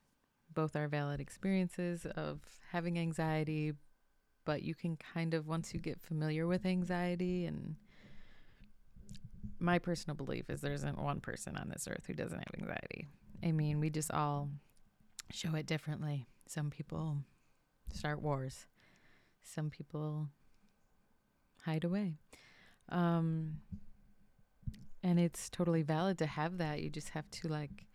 both 0.54 0.76
are 0.76 0.88
valid 0.88 1.20
experiences 1.20 2.06
of 2.16 2.40
having 2.72 3.00
anxiety 3.00 3.74
but 4.46 4.62
you 4.62 4.76
can 4.76 4.96
kind 4.96 5.34
of 5.34 5.48
once 5.48 5.74
you 5.74 5.80
get 5.80 6.00
familiar 6.00 6.48
with 6.48 6.66
anxiety 6.66 7.46
and 7.46 7.76
my 9.60 9.80
personal 9.80 10.16
belief 10.16 10.50
is 10.50 10.62
there 10.62 10.74
isn't 10.74 11.02
one 11.02 11.20
person 11.20 11.58
on 11.58 11.70
this 11.70 11.88
earth 11.90 12.06
who 12.08 12.14
doesn't 12.14 12.40
have 12.40 12.60
anxiety. 12.62 13.08
I 13.44 13.52
mean, 13.52 13.80
we 13.80 13.90
just 13.90 14.12
all 14.12 14.50
show 15.32 15.56
it 15.56 15.66
differently. 15.66 16.28
Some 16.48 16.70
people 16.70 17.18
start 17.94 18.22
wars. 18.22 18.68
Some 19.44 19.70
people 19.70 20.30
hide 21.64 21.84
away. 21.84 22.16
Um, 22.90 23.58
and 25.04 25.20
it's 25.20 25.50
totally 25.50 25.82
valid 25.82 26.18
to 26.20 26.26
have 26.26 26.58
that. 26.58 26.82
You 26.82 26.90
just 26.90 27.10
have 27.10 27.30
to 27.32 27.48
like 27.48 27.86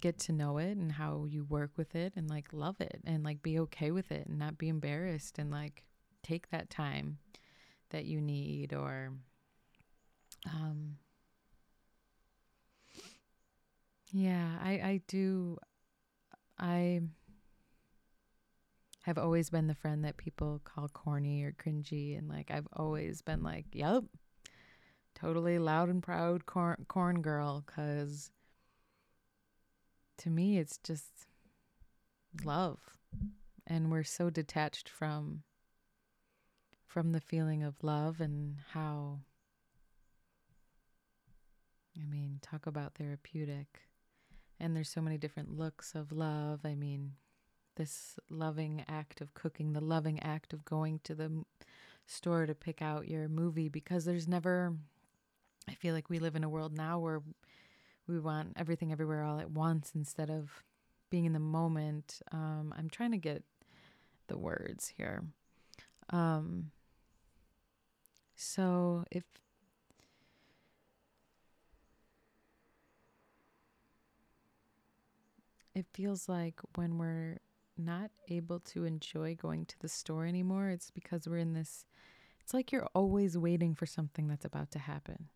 get 0.00 0.18
to 0.18 0.32
know 0.32 0.58
it 0.58 0.76
and 0.76 0.92
how 0.92 1.26
you 1.28 1.44
work 1.44 1.72
with 1.76 1.94
it 1.94 2.12
and 2.16 2.30
like 2.30 2.52
love 2.52 2.80
it 2.80 3.00
and 3.04 3.24
like 3.24 3.42
be 3.42 3.58
okay 3.58 3.90
with 3.90 4.12
it 4.12 4.26
and 4.28 4.38
not 4.38 4.56
be 4.58 4.68
embarrassed 4.68 5.38
and 5.38 5.50
like 5.50 5.84
take 6.22 6.50
that 6.50 6.70
time 6.70 7.18
that 7.90 8.04
you 8.04 8.20
need 8.20 8.72
or 8.72 9.12
um 10.46 10.96
yeah 14.12 14.56
i 14.62 14.70
i 14.70 15.00
do 15.08 15.56
i 16.58 17.00
have 19.02 19.18
always 19.18 19.50
been 19.50 19.66
the 19.66 19.74
friend 19.74 20.04
that 20.04 20.16
people 20.16 20.60
call 20.64 20.88
corny 20.88 21.42
or 21.42 21.52
cringy 21.52 22.16
and 22.16 22.28
like 22.28 22.50
i've 22.50 22.68
always 22.74 23.22
been 23.22 23.42
like 23.42 23.66
yep 23.72 24.04
totally 25.14 25.58
loud 25.58 25.88
and 25.88 26.02
proud 26.02 26.46
corn 26.46 26.84
corn 26.88 27.20
girl 27.20 27.64
cuz 27.66 28.30
to 30.18 30.30
me 30.30 30.58
it's 30.58 30.78
just 30.78 31.28
love. 32.44 32.78
And 33.66 33.90
we're 33.90 34.04
so 34.04 34.30
detached 34.30 34.88
from 34.88 35.42
from 36.88 37.12
the 37.12 37.20
feeling 37.20 37.62
of 37.62 37.74
love 37.82 38.20
and 38.20 38.56
how 38.72 39.20
I 42.00 42.06
mean, 42.06 42.38
talk 42.42 42.66
about 42.66 42.94
therapeutic. 42.94 43.80
And 44.60 44.74
there's 44.74 44.88
so 44.88 45.00
many 45.00 45.18
different 45.18 45.56
looks 45.56 45.94
of 45.94 46.12
love. 46.12 46.60
I 46.64 46.74
mean, 46.74 47.12
this 47.76 48.18
loving 48.30 48.84
act 48.88 49.20
of 49.20 49.34
cooking, 49.34 49.72
the 49.72 49.80
loving 49.80 50.20
act 50.22 50.52
of 50.52 50.64
going 50.64 51.00
to 51.04 51.14
the 51.14 51.44
store 52.06 52.46
to 52.46 52.54
pick 52.54 52.80
out 52.80 53.08
your 53.08 53.28
movie 53.28 53.68
because 53.68 54.04
there's 54.04 54.26
never 54.26 54.74
I 55.68 55.74
feel 55.74 55.94
like 55.94 56.08
we 56.08 56.18
live 56.18 56.34
in 56.34 56.44
a 56.44 56.48
world 56.48 56.74
now 56.74 56.98
where 56.98 57.20
we 58.06 58.18
want 58.18 58.54
everything 58.56 58.90
everywhere 58.90 59.22
all 59.22 59.38
at 59.38 59.50
once 59.50 59.92
instead 59.94 60.30
of 60.30 60.64
being 61.10 61.26
in 61.26 61.34
the 61.34 61.38
moment. 61.38 62.22
Um, 62.32 62.72
I'm 62.76 62.88
trying 62.88 63.10
to 63.10 63.18
get 63.18 63.44
the 64.28 64.38
words 64.38 64.94
here. 64.96 65.24
Um, 66.08 66.70
so 68.40 69.04
if 69.10 69.24
it 75.74 75.86
feels 75.92 76.28
like 76.28 76.60
when 76.76 76.98
we're 76.98 77.38
not 77.76 78.12
able 78.28 78.60
to 78.60 78.84
enjoy 78.84 79.34
going 79.34 79.66
to 79.66 79.74
the 79.80 79.88
store 79.88 80.24
anymore, 80.24 80.68
it's 80.68 80.92
because 80.92 81.26
we're 81.26 81.38
in 81.38 81.52
this. 81.52 81.84
It's 82.40 82.54
like 82.54 82.70
you're 82.70 82.88
always 82.94 83.36
waiting 83.36 83.74
for 83.74 83.86
something 83.86 84.28
that's 84.28 84.44
about 84.44 84.70
to 84.70 84.78
happen. 84.78 85.28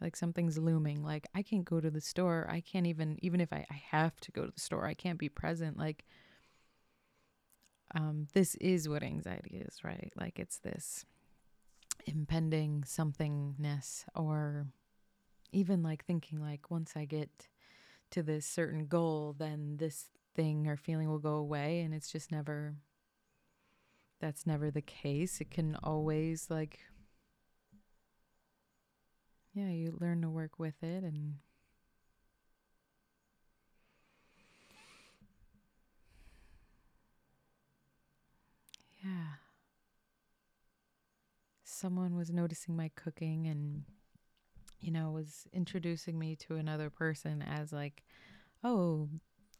Like 0.00 0.16
something's 0.16 0.56
looming. 0.56 1.04
Like 1.04 1.26
I 1.34 1.42
can't 1.42 1.64
go 1.66 1.78
to 1.78 1.90
the 1.90 2.00
store. 2.00 2.48
I 2.50 2.60
can't 2.62 2.86
even, 2.86 3.18
even 3.20 3.42
if 3.42 3.52
I, 3.52 3.66
I 3.70 3.82
have 3.90 4.18
to 4.20 4.32
go 4.32 4.46
to 4.46 4.50
the 4.50 4.60
store, 4.60 4.86
I 4.86 4.94
can't 4.94 5.18
be 5.18 5.28
present. 5.28 5.76
Like, 5.76 6.06
um, 7.94 8.28
this 8.32 8.54
is 8.56 8.88
what 8.88 9.02
anxiety 9.02 9.58
is, 9.58 9.84
right? 9.84 10.10
Like 10.18 10.38
it's 10.38 10.58
this 10.58 11.04
impending 12.06 12.82
somethingness, 12.86 14.04
or 14.14 14.66
even 15.52 15.82
like 15.82 16.04
thinking, 16.04 16.40
like, 16.40 16.70
once 16.70 16.94
I 16.96 17.04
get 17.04 17.48
to 18.10 18.22
this 18.22 18.46
certain 18.46 18.86
goal, 18.86 19.34
then 19.38 19.76
this 19.78 20.06
thing 20.34 20.68
or 20.68 20.76
feeling 20.76 21.08
will 21.08 21.18
go 21.18 21.34
away. 21.36 21.80
And 21.80 21.94
it's 21.94 22.10
just 22.10 22.30
never, 22.32 22.76
that's 24.20 24.46
never 24.46 24.70
the 24.70 24.82
case. 24.82 25.40
It 25.40 25.50
can 25.50 25.76
always, 25.82 26.48
like, 26.50 26.80
yeah, 29.54 29.70
you 29.70 29.96
learn 30.00 30.20
to 30.22 30.28
work 30.28 30.58
with 30.58 30.82
it 30.82 31.02
and 31.02 31.36
yeah. 39.02 39.45
Someone 41.76 42.16
was 42.16 42.30
noticing 42.30 42.76
my 42.76 42.90
cooking 42.96 43.46
and 43.46 43.84
you 44.80 44.90
know, 44.92 45.10
was 45.10 45.46
introducing 45.52 46.18
me 46.18 46.36
to 46.36 46.56
another 46.56 46.90
person 46.90 47.42
as 47.42 47.72
like, 47.72 48.04
oh, 48.62 49.08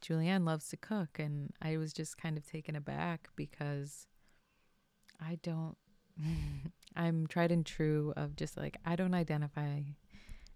Julianne 0.02 0.46
loves 0.46 0.68
to 0.68 0.76
cook. 0.76 1.18
And 1.18 1.52
I 1.62 1.76
was 1.78 1.92
just 1.92 2.18
kind 2.18 2.37
of 2.37 2.46
taken 2.46 2.76
aback 2.76 3.28
because 3.37 4.06
I 5.20 5.38
don't, 5.42 5.76
I'm 6.96 7.26
tried 7.26 7.52
and 7.52 7.64
true 7.64 8.12
of 8.16 8.37
just 8.37 8.56
like, 8.56 8.76
I 8.85 8.96
don't 8.96 9.14
identify 9.14 9.80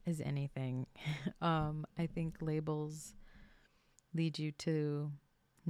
as 0.06 0.20
anything. 0.20 0.86
um, 1.42 1.86
I 1.98 2.06
think 2.06 2.36
labels 2.40 3.14
lead 4.14 4.38
you 4.38 4.52
to 4.52 5.10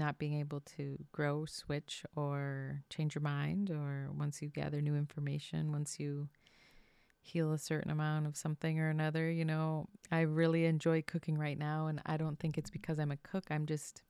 not 0.00 0.19
being 0.19 0.40
able 0.40 0.61
to 0.76 0.99
grow, 1.12 1.45
switch, 1.45 2.04
or 2.16 2.83
change 2.88 3.14
your 3.14 3.23
mind, 3.23 3.71
or 3.71 4.09
once 4.19 4.42
you 4.42 4.49
gather 4.49 4.80
new 4.80 4.97
information, 4.97 5.71
once 5.71 6.00
you 6.00 6.28
heal 7.23 7.52
a 7.52 7.59
certain 7.59 7.90
amount 7.90 8.26
of 8.26 8.37
something 8.37 8.80
or 8.80 8.88
another. 8.88 9.30
You 9.30 9.45
know, 9.45 9.88
I 10.11 10.23
really 10.23 10.64
enjoy 10.64 11.02
cooking 11.02 11.38
right 11.38 11.59
now, 11.59 11.87
and 11.87 12.00
I 12.07 12.16
don't 12.16 12.38
think 12.38 12.57
it's 12.59 12.71
because 12.71 12.99
I'm 12.99 13.12
a 13.12 13.19
cook. 13.19 13.45
I'm 13.50 13.66
just 13.66 14.02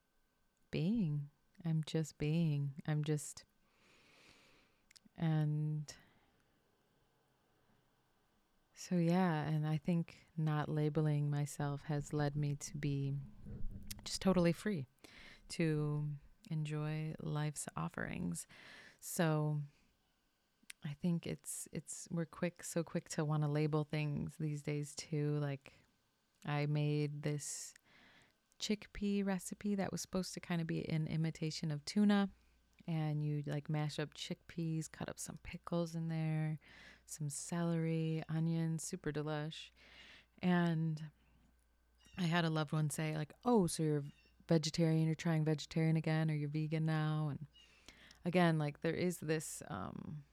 being. 0.70 1.28
I'm 1.66 1.82
just 1.84 2.16
being. 2.16 2.70
I'm 2.86 3.04
just. 3.04 3.44
And 5.18 5.92
so, 8.74 8.94
yeah, 8.94 9.42
and 9.42 9.66
I 9.66 9.76
think 9.76 10.16
not 10.38 10.70
labeling 10.70 11.30
myself 11.30 11.82
has 11.88 12.14
led 12.14 12.36
me 12.36 12.56
to 12.60 12.78
be 12.78 13.16
just 14.04 14.22
totally 14.22 14.52
free 14.52 14.86
to 15.50 16.06
enjoy 16.50 17.14
life's 17.20 17.66
offerings. 17.76 18.46
So, 19.00 19.60
I 20.84 20.94
think 21.02 21.26
it's 21.26 21.68
it's 21.72 22.08
we're 22.10 22.24
quick 22.24 22.64
so 22.64 22.82
quick 22.82 23.08
to 23.10 23.24
want 23.24 23.42
to 23.42 23.48
label 23.48 23.84
things 23.84 24.32
these 24.38 24.62
days 24.62 24.94
too. 24.96 25.38
Like 25.40 25.74
I 26.46 26.66
made 26.66 27.22
this 27.22 27.74
chickpea 28.60 29.26
recipe 29.26 29.74
that 29.74 29.92
was 29.92 30.00
supposed 30.00 30.34
to 30.34 30.40
kind 30.40 30.60
of 30.60 30.66
be 30.66 30.88
an 30.88 31.06
imitation 31.06 31.70
of 31.70 31.84
tuna 31.84 32.28
and 32.86 33.24
you 33.24 33.42
like 33.46 33.68
mash 33.68 33.98
up 33.98 34.14
chickpeas, 34.14 34.90
cut 34.90 35.08
up 35.08 35.18
some 35.18 35.38
pickles 35.42 35.94
in 35.94 36.08
there, 36.08 36.58
some 37.06 37.28
celery, 37.28 38.22
onions, 38.28 38.82
super 38.82 39.12
delish. 39.12 39.70
And 40.42 41.02
I 42.18 42.24
had 42.24 42.44
a 42.44 42.50
loved 42.50 42.72
one 42.72 42.88
say 42.88 43.16
like, 43.16 43.32
"Oh, 43.44 43.66
so 43.66 43.82
you're 43.82 44.04
vegetarian, 44.50 45.06
you're 45.06 45.14
trying 45.14 45.44
vegetarian 45.44 45.96
again 45.96 46.30
or 46.30 46.34
you're 46.34 46.50
vegan 46.50 46.84
now?" 46.84 47.28
And 47.30 47.46
again, 48.26 48.58
like 48.58 48.82
there 48.82 48.94
is 48.94 49.18
this 49.18 49.62
um 49.68 50.24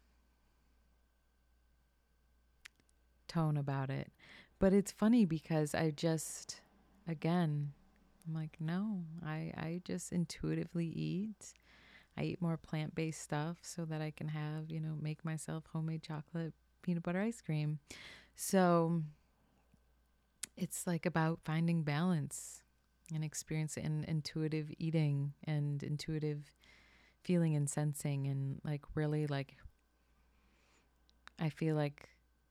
tone 3.28 3.58
about 3.58 3.90
it. 3.90 4.12
But 4.60 4.74
it's 4.74 4.92
funny 4.92 5.26
because 5.26 5.76
I 5.76 5.92
just, 5.92 6.62
again, 7.08 7.74
I'm 8.28 8.34
like, 8.34 8.58
no, 8.60 9.04
I, 9.24 9.54
I 9.56 9.82
just 9.86 10.12
intuitively 10.12 10.88
eat. 10.88 11.54
I 12.18 12.24
eat 12.24 12.42
more 12.42 12.58
plant 12.58 12.96
based 12.96 13.22
stuff 13.22 13.58
so 13.62 13.86
that 13.86 14.02
I 14.02 14.12
can 14.12 14.30
have, 14.30 14.72
you 14.72 14.80
know, 14.80 14.96
make 15.00 15.24
myself 15.24 15.66
homemade 15.72 16.02
chocolate 16.02 16.54
peanut 16.82 17.04
butter 17.04 17.22
ice 17.22 17.42
cream. 17.42 17.80
So 18.36 19.04
it's 20.56 20.88
like 20.88 21.06
about 21.06 21.40
finding 21.46 21.84
balance 21.84 22.64
and 23.14 23.24
experience 23.24 23.78
in 23.78 24.04
intuitive 24.08 24.70
eating 24.78 25.34
and 25.46 25.82
intuitive 25.84 26.52
feeling 27.24 27.56
and 27.56 27.70
sensing 27.70 28.28
and 28.28 28.60
like 28.64 28.84
really 28.96 29.28
like 29.28 29.58
I 31.40 31.50
feel 31.50 31.76
like 31.76 32.10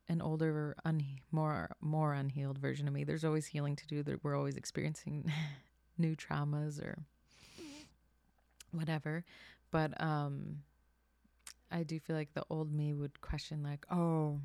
an 0.08 0.22
older, 0.22 0.76
un- 0.84 1.18
more 1.32 1.70
more 1.80 2.12
unhealed 2.14 2.58
version 2.58 2.86
of 2.86 2.94
me. 2.94 3.04
There's 3.04 3.24
always 3.24 3.46
healing 3.46 3.76
to 3.76 3.86
do. 3.86 4.02
That 4.02 4.22
we're 4.22 4.36
always 4.36 4.56
experiencing 4.56 5.32
new 5.98 6.14
traumas 6.14 6.80
or 6.80 6.98
whatever. 8.70 9.24
But 9.70 10.00
um, 10.00 10.58
I 11.70 11.82
do 11.82 11.98
feel 11.98 12.16
like 12.16 12.34
the 12.34 12.44
old 12.50 12.72
me 12.72 12.94
would 12.94 13.20
question, 13.20 13.62
like, 13.62 13.84
oh, 13.90 14.40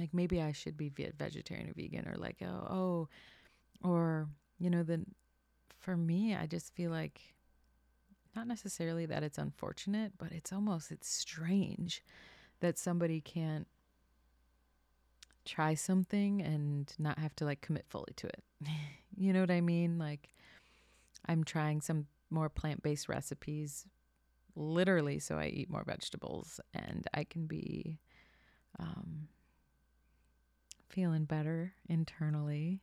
like 0.00 0.12
maybe 0.12 0.42
I 0.42 0.52
should 0.52 0.76
be 0.76 0.90
vegetarian 1.16 1.70
or 1.70 1.74
vegan, 1.74 2.08
or 2.08 2.16
like, 2.16 2.42
oh, 2.42 2.66
oh, 2.68 3.88
or 3.88 4.28
you 4.58 4.70
know, 4.70 4.82
then 4.82 5.06
for 5.78 5.96
me, 5.96 6.34
I 6.34 6.46
just 6.46 6.74
feel 6.74 6.90
like 6.90 7.20
not 8.34 8.46
necessarily 8.46 9.06
that 9.06 9.22
it's 9.22 9.38
unfortunate, 9.38 10.12
but 10.18 10.32
it's 10.32 10.52
almost 10.52 10.90
it's 10.90 11.08
strange 11.08 12.02
that 12.60 12.78
somebody 12.78 13.20
can't 13.20 13.66
try 15.44 15.74
something 15.74 16.42
and 16.42 16.92
not 16.98 17.18
have 17.18 17.34
to 17.36 17.44
like 17.44 17.60
commit 17.60 17.86
fully 17.88 18.12
to 18.16 18.26
it. 18.26 18.44
you 19.16 19.32
know 19.32 19.40
what 19.40 19.50
I 19.50 19.60
mean? 19.60 19.98
Like 19.98 20.28
I'm 21.26 21.44
trying 21.44 21.80
some 21.80 22.06
more 22.30 22.48
plant-based 22.48 23.08
recipes 23.08 23.86
literally 24.54 25.18
so 25.18 25.38
I 25.38 25.46
eat 25.46 25.70
more 25.70 25.84
vegetables 25.84 26.60
and 26.74 27.06
I 27.14 27.24
can 27.24 27.46
be 27.46 28.00
um 28.78 29.28
feeling 30.88 31.24
better 31.24 31.72
internally 31.88 32.82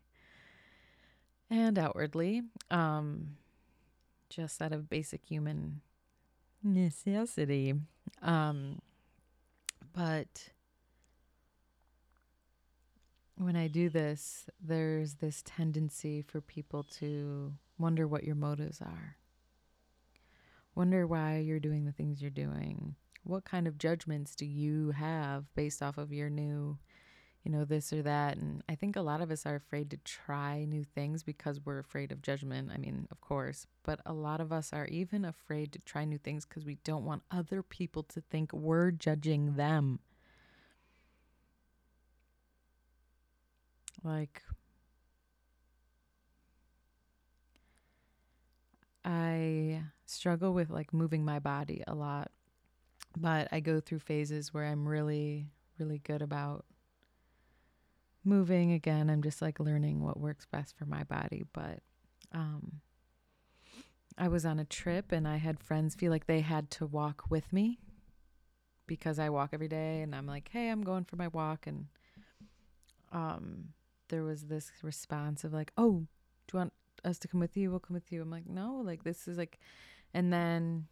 and 1.50 1.78
outwardly 1.78 2.42
um 2.72 3.38
just 4.30 4.62
out 4.62 4.72
of 4.72 4.90
basic 4.90 5.24
human 5.26 5.82
necessity 6.64 7.74
um 8.22 8.80
but 9.94 10.50
when 13.38 13.56
I 13.56 13.68
do 13.68 13.90
this, 13.90 14.50
there's 14.62 15.16
this 15.16 15.44
tendency 15.46 16.22
for 16.22 16.42
people 16.42 16.84
to 17.00 17.54
wonder 17.78 18.08
what 18.08 18.24
your 18.24 18.36
motives 18.36 18.82
are. 18.82 19.18
Wonder 20.74 21.06
why 21.06 21.40
you're 21.40 21.60
doing 21.60 21.86
the 21.86 21.92
things 21.92 22.22
you're 22.22 22.32
doing. 22.32 22.96
What 23.24 23.44
kind 23.44 23.68
of 23.68 23.78
judgments 23.78 24.36
do 24.36 24.46
you 24.46 24.92
have 24.92 25.54
based 25.56 25.82
off 25.82 25.98
of 25.98 26.14
your 26.14 26.30
new, 26.30 26.78
you 27.46 27.52
know, 27.52 27.66
this 27.66 27.94
or 27.94 28.02
that? 28.04 28.38
And 28.38 28.64
I 28.70 28.76
think 28.76 28.98
a 28.98 29.02
lot 29.02 29.22
of 29.22 29.32
us 29.32 29.46
are 29.46 29.56
afraid 29.56 29.92
to 29.92 29.98
try 29.98 30.66
new 30.66 30.84
things 30.84 31.24
because 31.24 31.62
we're 31.66 31.80
afraid 31.80 32.12
of 32.12 32.22
judgment. 32.24 32.72
I 32.74 32.78
mean, 32.78 33.08
of 33.12 33.22
course, 33.22 33.68
but 33.84 34.02
a 34.06 34.14
lot 34.14 34.42
of 34.42 34.52
us 34.52 34.74
are 34.74 34.88
even 34.88 35.26
afraid 35.26 35.72
to 35.74 35.80
try 35.80 36.06
new 36.06 36.20
things 36.20 36.46
because 36.46 36.66
we 36.66 36.76
don't 36.84 37.06
want 37.06 37.24
other 37.32 37.64
people 37.64 38.04
to 38.04 38.22
think 38.22 38.54
we're 38.54 38.92
judging 38.92 39.56
them. 39.56 40.00
Like, 44.04 44.44
I 49.04 49.84
struggle 50.06 50.54
with 50.54 50.70
like 50.70 50.94
moving 50.94 51.24
my 51.24 51.40
body 51.40 51.84
a 51.88 51.94
lot, 51.96 52.32
but 53.18 53.50
I 53.52 53.62
go 53.62 53.80
through 53.82 54.00
phases 54.00 54.54
where 54.54 54.66
I'm 54.66 54.88
really, 54.88 55.52
really 55.80 56.00
good 56.00 56.22
about 56.22 56.66
moving 58.26 58.72
again. 58.72 59.10
I'm 59.10 59.22
just 59.22 59.42
like 59.42 59.60
learning 59.60 60.02
what 60.02 60.20
works 60.20 60.46
best 60.46 60.78
for 60.78 60.86
my 60.86 61.04
body. 61.04 61.44
But 61.54 61.80
um, 62.32 62.82
I 64.18 64.28
was 64.28 64.46
on 64.46 64.60
a 64.60 64.66
trip 64.66 65.12
and 65.12 65.28
I 65.28 65.38
had 65.38 65.60
friends 65.60 65.96
feel 65.96 66.12
like 66.12 66.28
they 66.28 66.42
had 66.42 66.70
to 66.72 66.86
walk 66.86 67.24
with 67.30 67.52
me 67.54 67.80
because 68.88 69.20
I 69.20 69.30
walk 69.30 69.50
every 69.54 69.68
day 69.68 70.02
and 70.02 70.16
I'm 70.16 70.28
like, 70.28 70.50
hey, 70.52 70.70
I'm 70.70 70.84
going 70.84 71.06
for 71.06 71.16
my 71.16 71.28
walk. 71.28 71.68
And 71.68 71.88
um, 73.12 73.70
there 74.10 74.24
was 74.24 74.44
this 74.44 74.72
response 74.82 75.44
of 75.44 75.54
like, 75.54 75.72
oh, 75.78 76.08
do 76.48 76.58
you 76.58 76.60
want 76.60 76.74
us 77.04 77.20
to 77.20 77.28
come 77.28 77.40
with 77.40 77.58
you? 77.58 77.72
We'll 77.72 77.80
come 77.80 77.96
with 77.96 78.12
you. 78.12 78.22
I'm 78.22 78.32
like, 78.32 78.48
no, 78.48 78.82
like 78.84 79.04
this 79.04 79.28
is 79.28 79.38
like, 79.38 79.60
and 80.14 80.32
then 80.32 80.88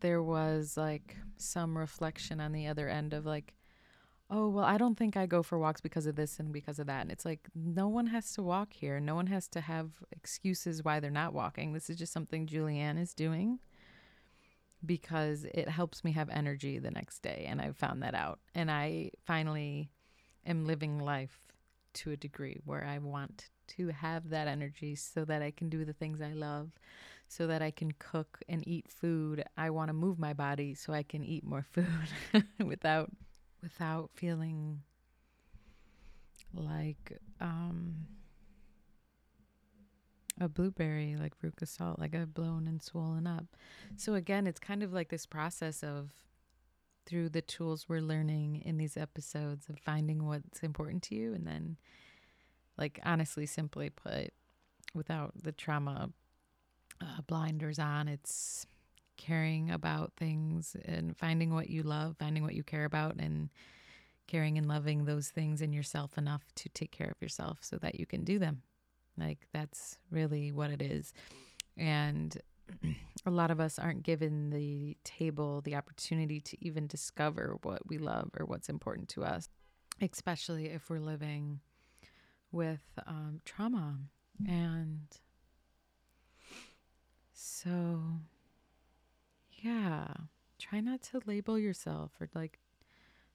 there 0.00 0.22
was 0.22 0.76
like 0.76 1.16
some 1.36 1.76
reflection 1.76 2.40
on 2.40 2.52
the 2.52 2.66
other 2.66 2.88
end 2.88 3.14
of 3.14 3.26
like, 3.26 3.54
oh, 4.34 4.48
well, 4.48 4.64
I 4.64 4.78
don't 4.78 4.96
think 4.98 5.16
I 5.16 5.26
go 5.26 5.44
for 5.44 5.58
walks 5.58 5.80
because 5.80 6.06
of 6.06 6.16
this 6.16 6.40
and 6.40 6.52
because 6.52 6.80
of 6.80 6.88
that. 6.88 7.02
And 7.02 7.12
it's 7.12 7.24
like, 7.24 7.48
no 7.54 7.86
one 7.86 8.08
has 8.08 8.32
to 8.32 8.42
walk 8.42 8.72
here. 8.72 8.98
No 8.98 9.14
one 9.14 9.28
has 9.28 9.46
to 9.48 9.60
have 9.60 9.90
excuses 10.10 10.82
why 10.82 10.98
they're 10.98 11.10
not 11.10 11.32
walking. 11.32 11.72
This 11.72 11.88
is 11.88 11.96
just 11.96 12.12
something 12.12 12.46
Julianne 12.46 13.00
is 13.00 13.14
doing 13.14 13.60
because 14.84 15.44
it 15.54 15.68
helps 15.68 16.02
me 16.02 16.10
have 16.12 16.28
energy 16.30 16.80
the 16.80 16.90
next 16.90 17.20
day. 17.20 17.46
And 17.48 17.60
I 17.60 17.70
found 17.70 18.02
that 18.02 18.16
out. 18.16 18.40
And 18.56 18.72
I 18.72 19.12
finally 19.24 19.92
am 20.44 20.66
living 20.66 20.98
life 20.98 21.38
to 21.94 22.10
a 22.10 22.16
degree 22.16 22.58
where 22.64 22.84
I 22.84 22.98
want 22.98 23.50
to 23.76 23.88
have 23.88 24.30
that 24.30 24.48
energy 24.48 24.96
so 24.96 25.24
that 25.26 25.42
I 25.42 25.52
can 25.52 25.68
do 25.68 25.84
the 25.84 25.92
things 25.92 26.20
I 26.20 26.32
love, 26.32 26.72
so 27.28 27.46
that 27.46 27.62
I 27.62 27.70
can 27.70 27.92
cook 28.00 28.40
and 28.48 28.66
eat 28.66 28.88
food. 28.88 29.44
I 29.56 29.70
want 29.70 29.90
to 29.90 29.94
move 29.94 30.18
my 30.18 30.32
body 30.32 30.74
so 30.74 30.92
I 30.92 31.04
can 31.04 31.22
eat 31.22 31.44
more 31.44 31.64
food 31.72 31.86
without 32.64 33.12
without 33.64 34.10
feeling 34.14 34.82
like 36.52 37.18
um 37.40 38.06
a 40.40 40.48
blueberry 40.48 41.16
like 41.18 41.32
Veruca 41.40 41.66
Salt, 41.66 41.98
like 41.98 42.14
I've 42.14 42.34
blown 42.34 42.66
and 42.66 42.82
swollen 42.82 43.26
up. 43.26 43.46
So 43.96 44.14
again, 44.14 44.46
it's 44.46 44.58
kind 44.58 44.82
of 44.82 44.92
like 44.92 45.08
this 45.08 45.26
process 45.26 45.82
of 45.82 46.10
through 47.06 47.28
the 47.28 47.42
tools 47.42 47.88
we're 47.88 48.00
learning 48.00 48.62
in 48.64 48.76
these 48.76 48.96
episodes 48.96 49.68
of 49.68 49.78
finding 49.78 50.26
what's 50.26 50.60
important 50.60 51.02
to 51.04 51.14
you 51.14 51.34
and 51.34 51.46
then 51.46 51.76
like 52.78 52.98
honestly 53.04 53.46
simply 53.46 53.90
put 53.90 54.32
without 54.94 55.32
the 55.42 55.52
trauma 55.52 56.10
uh, 57.00 57.20
blinders 57.26 57.78
on 57.78 58.08
it's 58.08 58.66
caring 59.16 59.70
about 59.70 60.12
things 60.16 60.76
and 60.84 61.16
finding 61.16 61.54
what 61.54 61.70
you 61.70 61.82
love 61.82 62.16
finding 62.18 62.42
what 62.42 62.54
you 62.54 62.62
care 62.62 62.84
about 62.84 63.16
and 63.18 63.50
caring 64.26 64.56
and 64.56 64.66
loving 64.66 65.04
those 65.04 65.28
things 65.28 65.60
in 65.60 65.72
yourself 65.72 66.16
enough 66.16 66.42
to 66.54 66.68
take 66.70 66.90
care 66.90 67.08
of 67.08 67.20
yourself 67.20 67.58
so 67.60 67.76
that 67.76 67.98
you 67.98 68.06
can 68.06 68.24
do 68.24 68.38
them 68.38 68.62
like 69.18 69.46
that's 69.52 69.98
really 70.10 70.50
what 70.50 70.70
it 70.70 70.82
is 70.82 71.12
and 71.76 72.38
a 73.26 73.30
lot 73.30 73.50
of 73.50 73.60
us 73.60 73.78
aren't 73.78 74.02
given 74.02 74.50
the 74.50 74.96
table 75.04 75.60
the 75.62 75.74
opportunity 75.74 76.40
to 76.40 76.56
even 76.64 76.86
discover 76.86 77.56
what 77.62 77.86
we 77.86 77.98
love 77.98 78.30
or 78.38 78.46
what's 78.46 78.68
important 78.68 79.08
to 79.10 79.24
us, 79.24 79.48
especially 80.00 80.66
if 80.66 80.88
we're 80.88 80.98
living 80.98 81.60
with 82.52 82.82
um, 83.06 83.40
trauma. 83.44 83.98
And 84.46 85.06
so, 87.32 88.00
yeah, 89.64 90.08
try 90.58 90.80
not 90.80 91.00
to 91.00 91.22
label 91.24 91.58
yourself 91.58 92.12
or 92.20 92.28
like 92.34 92.58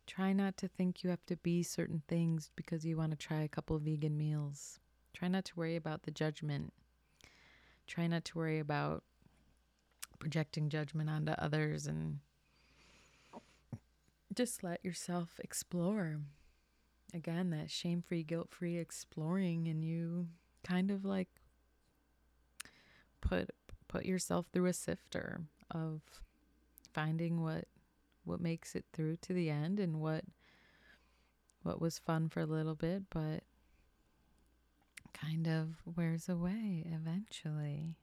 try 0.06 0.32
not 0.32 0.58
to 0.58 0.68
think 0.68 1.04
you 1.04 1.10
have 1.10 1.26
to 1.26 1.36
be 1.38 1.64
certain 1.64 2.04
things 2.08 2.52
because 2.56 2.86
you 2.86 2.98
want 2.98 3.12
to 3.12 3.18
try 3.18 3.42
a 3.42 3.48
couple 3.48 3.78
vegan 3.80 4.16
meals. 4.16 4.80
Try 5.12 5.28
not 5.28 5.46
to 5.46 5.56
worry 5.56 5.76
about 5.76 6.04
the 6.04 6.12
judgment. 6.12 6.72
Try 7.88 8.06
not 8.06 8.26
to 8.26 8.38
worry 8.38 8.60
about 8.60 9.04
projecting 10.20 10.70
judgment 10.70 11.10
onto 11.10 11.32
others 11.32 11.88
and 11.88 12.20
just 14.36 14.64
let 14.64 14.86
yourself 14.86 15.40
explore. 15.44 16.20
Again, 17.12 17.50
that 17.50 17.72
shame 17.72 18.04
free, 18.08 18.22
guilt 18.22 18.50
free 18.52 18.78
exploring, 18.78 19.68
and 19.68 19.84
you 19.84 20.28
kind 20.64 20.92
of 20.92 21.04
like 21.04 21.30
put 23.20 23.50
put 23.88 24.06
yourself 24.06 24.46
through 24.54 24.68
a 24.68 24.74
sifter 24.74 25.42
of 25.72 26.02
finding 26.94 27.42
what 27.42 27.66
what 28.26 28.42
makes 28.42 28.76
it 28.76 28.86
through 28.94 29.16
to 29.18 29.34
the 29.34 29.50
end 29.50 29.80
and 29.80 30.00
what 30.00 30.24
what 31.64 31.82
was 31.82 32.00
fun 32.00 32.30
for 32.30 32.42
a 32.42 32.46
little 32.46 32.76
bit 32.76 33.04
but 33.10 33.44
kind 35.14 35.48
of 35.48 35.76
wears 35.86 36.30
away 36.30 36.86
eventually 36.92 37.96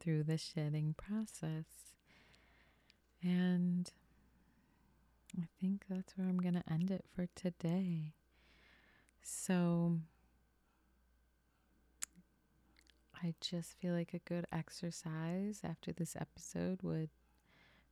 through 0.00 0.24
the 0.24 0.38
shedding 0.38 0.94
process. 0.96 1.64
And 3.22 3.90
I 5.38 5.44
think 5.60 5.84
that's 5.88 6.16
where 6.16 6.28
I'm 6.28 6.38
going 6.38 6.54
to 6.54 6.72
end 6.72 6.90
it 6.90 7.04
for 7.14 7.26
today. 7.34 8.14
So 9.22 9.98
I 13.22 13.34
just 13.40 13.78
feel 13.78 13.92
like 13.94 14.14
a 14.14 14.18
good 14.20 14.46
exercise 14.52 15.60
after 15.64 15.92
this 15.92 16.16
episode 16.16 16.82
would 16.82 17.10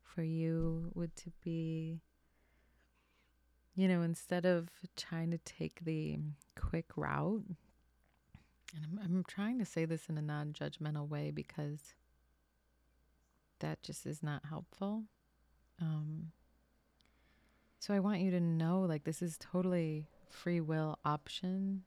for 0.03 0.23
you 0.23 0.91
would 0.95 1.15
to 1.17 1.31
be 1.45 2.01
you 3.75 3.87
know 3.87 4.01
instead 4.03 4.47
of 4.47 4.71
trying 4.97 5.31
to 5.31 5.39
take 5.39 5.85
the 5.85 6.19
quick 6.57 6.87
route 6.97 7.45
and 8.75 8.85
I'm, 8.85 9.01
I'm 9.03 9.25
trying 9.25 9.59
to 9.59 9.65
say 9.65 9.85
this 9.85 10.09
in 10.09 10.19
a 10.19 10.23
non-judgmental 10.23 11.09
way 11.09 11.31
because 11.31 11.95
that 13.61 13.83
just 13.83 14.07
is 14.07 14.23
not 14.23 14.43
helpful. 14.49 15.05
Um, 15.81 16.33
so 17.79 17.95
I 17.95 18.01
want 18.01 18.21
you 18.21 18.31
to 18.33 18.41
know 18.41 18.81
like 18.81 19.05
this 19.05 19.23
is 19.23 19.39
totally 19.39 20.07
free 20.29 20.61
will 20.61 20.99
option. 21.05 21.85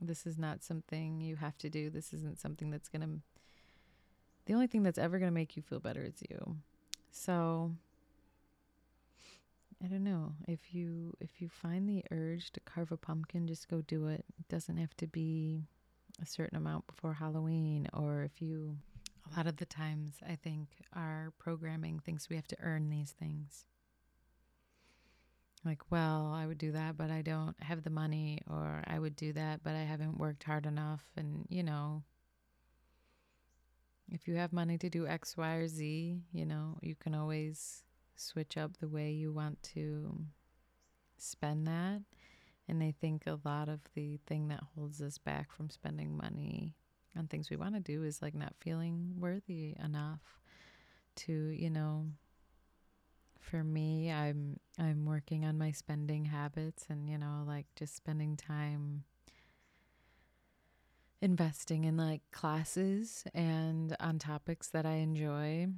This 0.00 0.26
is 0.26 0.38
not 0.38 0.62
something 0.62 1.20
you 1.20 1.36
have 1.36 1.58
to 1.58 1.68
do. 1.68 1.90
This 1.90 2.12
isn't 2.12 2.40
something 2.40 2.70
that's 2.70 2.88
going 2.88 3.02
to 3.02 3.20
the 4.46 4.54
only 4.54 4.66
thing 4.66 4.82
that's 4.82 4.98
ever 4.98 5.18
going 5.18 5.30
to 5.30 5.34
make 5.34 5.56
you 5.56 5.62
feel 5.62 5.80
better 5.80 6.02
is 6.02 6.22
you. 6.28 6.56
So 7.12 7.72
I 9.82 9.86
don't 9.86 10.04
know. 10.04 10.32
If 10.46 10.74
you 10.74 11.14
if 11.20 11.40
you 11.40 11.48
find 11.48 11.88
the 11.88 12.04
urge 12.10 12.50
to 12.52 12.60
carve 12.60 12.92
a 12.92 12.96
pumpkin, 12.96 13.46
just 13.46 13.68
go 13.68 13.80
do 13.82 14.08
it. 14.08 14.24
It 14.38 14.48
doesn't 14.48 14.76
have 14.76 14.96
to 14.98 15.06
be 15.06 15.64
a 16.20 16.26
certain 16.26 16.56
amount 16.56 16.86
before 16.86 17.14
Halloween 17.14 17.88
or 17.92 18.22
if 18.22 18.42
you 18.42 18.76
a 19.32 19.36
lot 19.36 19.46
of 19.46 19.58
the 19.58 19.66
times, 19.66 20.16
I 20.28 20.34
think 20.34 20.68
our 20.94 21.32
programming 21.38 22.00
thinks 22.00 22.28
we 22.28 22.36
have 22.36 22.48
to 22.48 22.56
earn 22.60 22.90
these 22.90 23.12
things. 23.12 23.66
Like, 25.64 25.82
well, 25.90 26.32
I 26.34 26.46
would 26.46 26.58
do 26.58 26.72
that, 26.72 26.96
but 26.96 27.10
I 27.10 27.20
don't 27.20 27.54
have 27.62 27.82
the 27.82 27.90
money, 27.90 28.40
or 28.48 28.82
I 28.86 28.98
would 28.98 29.14
do 29.14 29.32
that, 29.34 29.62
but 29.62 29.74
I 29.74 29.82
haven't 29.82 30.18
worked 30.18 30.44
hard 30.44 30.64
enough. 30.64 31.04
And, 31.16 31.44
you 31.50 31.62
know, 31.62 32.02
if 34.10 34.26
you 34.26 34.36
have 34.36 34.52
money 34.52 34.78
to 34.78 34.88
do 34.88 35.06
X, 35.06 35.36
Y, 35.36 35.54
or 35.54 35.68
Z, 35.68 36.22
you 36.32 36.46
know, 36.46 36.78
you 36.80 36.94
can 36.94 37.14
always 37.14 37.82
switch 38.16 38.56
up 38.56 38.78
the 38.78 38.88
way 38.88 39.10
you 39.10 39.32
want 39.32 39.62
to 39.74 40.24
spend 41.18 41.66
that. 41.66 42.00
And 42.66 42.82
I 42.82 42.94
think 43.00 43.26
a 43.26 43.38
lot 43.44 43.68
of 43.68 43.80
the 43.94 44.18
thing 44.26 44.48
that 44.48 44.62
holds 44.74 45.02
us 45.02 45.18
back 45.18 45.52
from 45.52 45.70
spending 45.70 46.16
money 46.16 46.74
on 47.16 47.26
things 47.26 47.50
we 47.50 47.56
want 47.56 47.74
to 47.74 47.80
do 47.80 48.04
is 48.04 48.22
like 48.22 48.34
not 48.34 48.54
feeling 48.60 49.14
worthy 49.18 49.74
enough 49.82 50.20
to, 51.16 51.32
you 51.32 51.68
know, 51.68 52.06
for 53.40 53.64
me, 53.64 54.12
I'm 54.12 54.58
I'm 54.78 55.04
working 55.06 55.44
on 55.44 55.58
my 55.58 55.72
spending 55.72 56.26
habits 56.26 56.86
and, 56.88 57.08
you 57.08 57.18
know, 57.18 57.42
like 57.46 57.66
just 57.76 57.96
spending 57.96 58.36
time 58.36 59.04
investing 61.22 61.84
in 61.84 61.96
like 61.96 62.22
classes 62.32 63.24
and 63.34 63.94
on 64.00 64.18
topics 64.18 64.68
that 64.68 64.86
I 64.86 64.94
enjoy. 64.94 65.68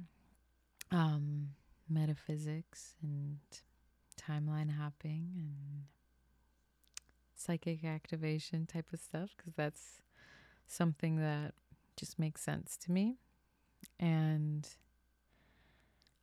Um 0.91 1.49
metaphysics 1.89 2.95
and 3.03 3.39
timeline 4.19 4.71
hopping 4.71 5.29
and 5.35 5.83
psychic 7.35 7.83
activation 7.83 8.65
type 8.65 8.87
of 8.93 8.99
stuff 8.99 9.31
because 9.35 9.53
that's 9.55 10.01
something 10.65 11.17
that 11.17 11.53
just 11.97 12.17
makes 12.17 12.41
sense 12.41 12.77
to 12.77 12.91
me. 12.91 13.17
And 13.99 14.67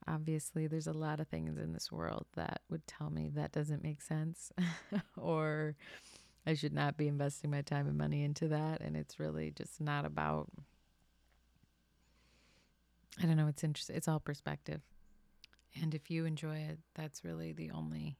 obviously, 0.06 0.66
there's 0.66 0.86
a 0.86 0.92
lot 0.92 1.20
of 1.20 1.28
things 1.28 1.58
in 1.58 1.72
this 1.72 1.90
world 1.90 2.26
that 2.34 2.62
would 2.70 2.86
tell 2.86 3.10
me 3.10 3.30
that 3.34 3.52
doesn't 3.52 3.82
make 3.82 4.00
sense 4.00 4.52
or 5.16 5.76
I 6.46 6.54
should 6.54 6.72
not 6.72 6.96
be 6.96 7.08
investing 7.08 7.50
my 7.50 7.62
time 7.62 7.86
and 7.86 7.98
money 7.98 8.24
into 8.24 8.48
that. 8.48 8.80
And 8.80 8.96
it's 8.96 9.20
really 9.20 9.50
just 9.50 9.80
not 9.80 10.04
about, 10.04 10.48
I 13.22 13.26
don't 13.26 13.36
know, 13.36 13.48
it's 13.48 13.64
interesting. 13.64 13.96
It's 13.96 14.08
all 14.08 14.20
perspective. 14.20 14.80
And 15.80 15.94
if 15.94 16.10
you 16.10 16.24
enjoy 16.24 16.56
it, 16.56 16.78
that's 16.94 17.24
really 17.24 17.52
the 17.52 17.70
only 17.70 18.16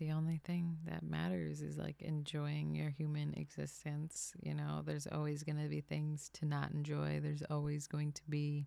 the 0.00 0.12
only 0.12 0.40
thing 0.42 0.78
that 0.86 1.02
matters 1.02 1.60
is 1.60 1.76
like 1.76 2.00
enjoying 2.00 2.74
your 2.74 2.88
human 2.88 3.34
existence. 3.34 4.32
You 4.42 4.54
know, 4.54 4.82
there's 4.82 5.06
always 5.06 5.44
going 5.44 5.62
to 5.62 5.68
be 5.68 5.82
things 5.82 6.30
to 6.34 6.46
not 6.46 6.72
enjoy. 6.72 7.20
There's 7.22 7.42
always 7.50 7.86
going 7.86 8.12
to 8.12 8.22
be, 8.28 8.66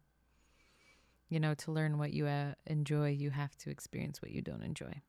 you 1.29 1.39
know, 1.39 1.53
to 1.55 1.71
learn 1.71 1.97
what 1.97 2.13
you 2.13 2.27
uh, 2.27 2.53
enjoy, 2.67 3.09
you 3.09 3.31
have 3.31 3.55
to 3.57 3.69
experience 3.69 4.21
what 4.21 4.31
you 4.31 4.41
don't 4.41 4.63
enjoy. 4.63 5.01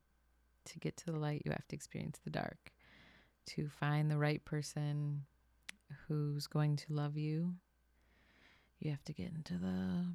To 0.67 0.79
get 0.79 0.97
to 0.99 1.07
the 1.07 1.19
light, 1.19 1.43
you 1.45 1.51
have 1.51 1.69
to 1.69 1.77
experience 1.77 2.19
the 2.25 2.31
dark. 2.31 2.73
To 3.47 3.69
find 3.69 4.11
the 4.11 4.17
right 4.17 4.43
person 4.45 5.25
who's 6.09 6.47
going 6.47 6.77
to 6.77 6.93
love 6.93 7.17
you, 7.17 7.55
you 8.81 8.91
have 8.91 9.05
to 9.05 9.13
get 9.13 9.33
into 9.35 9.55
the 9.55 10.07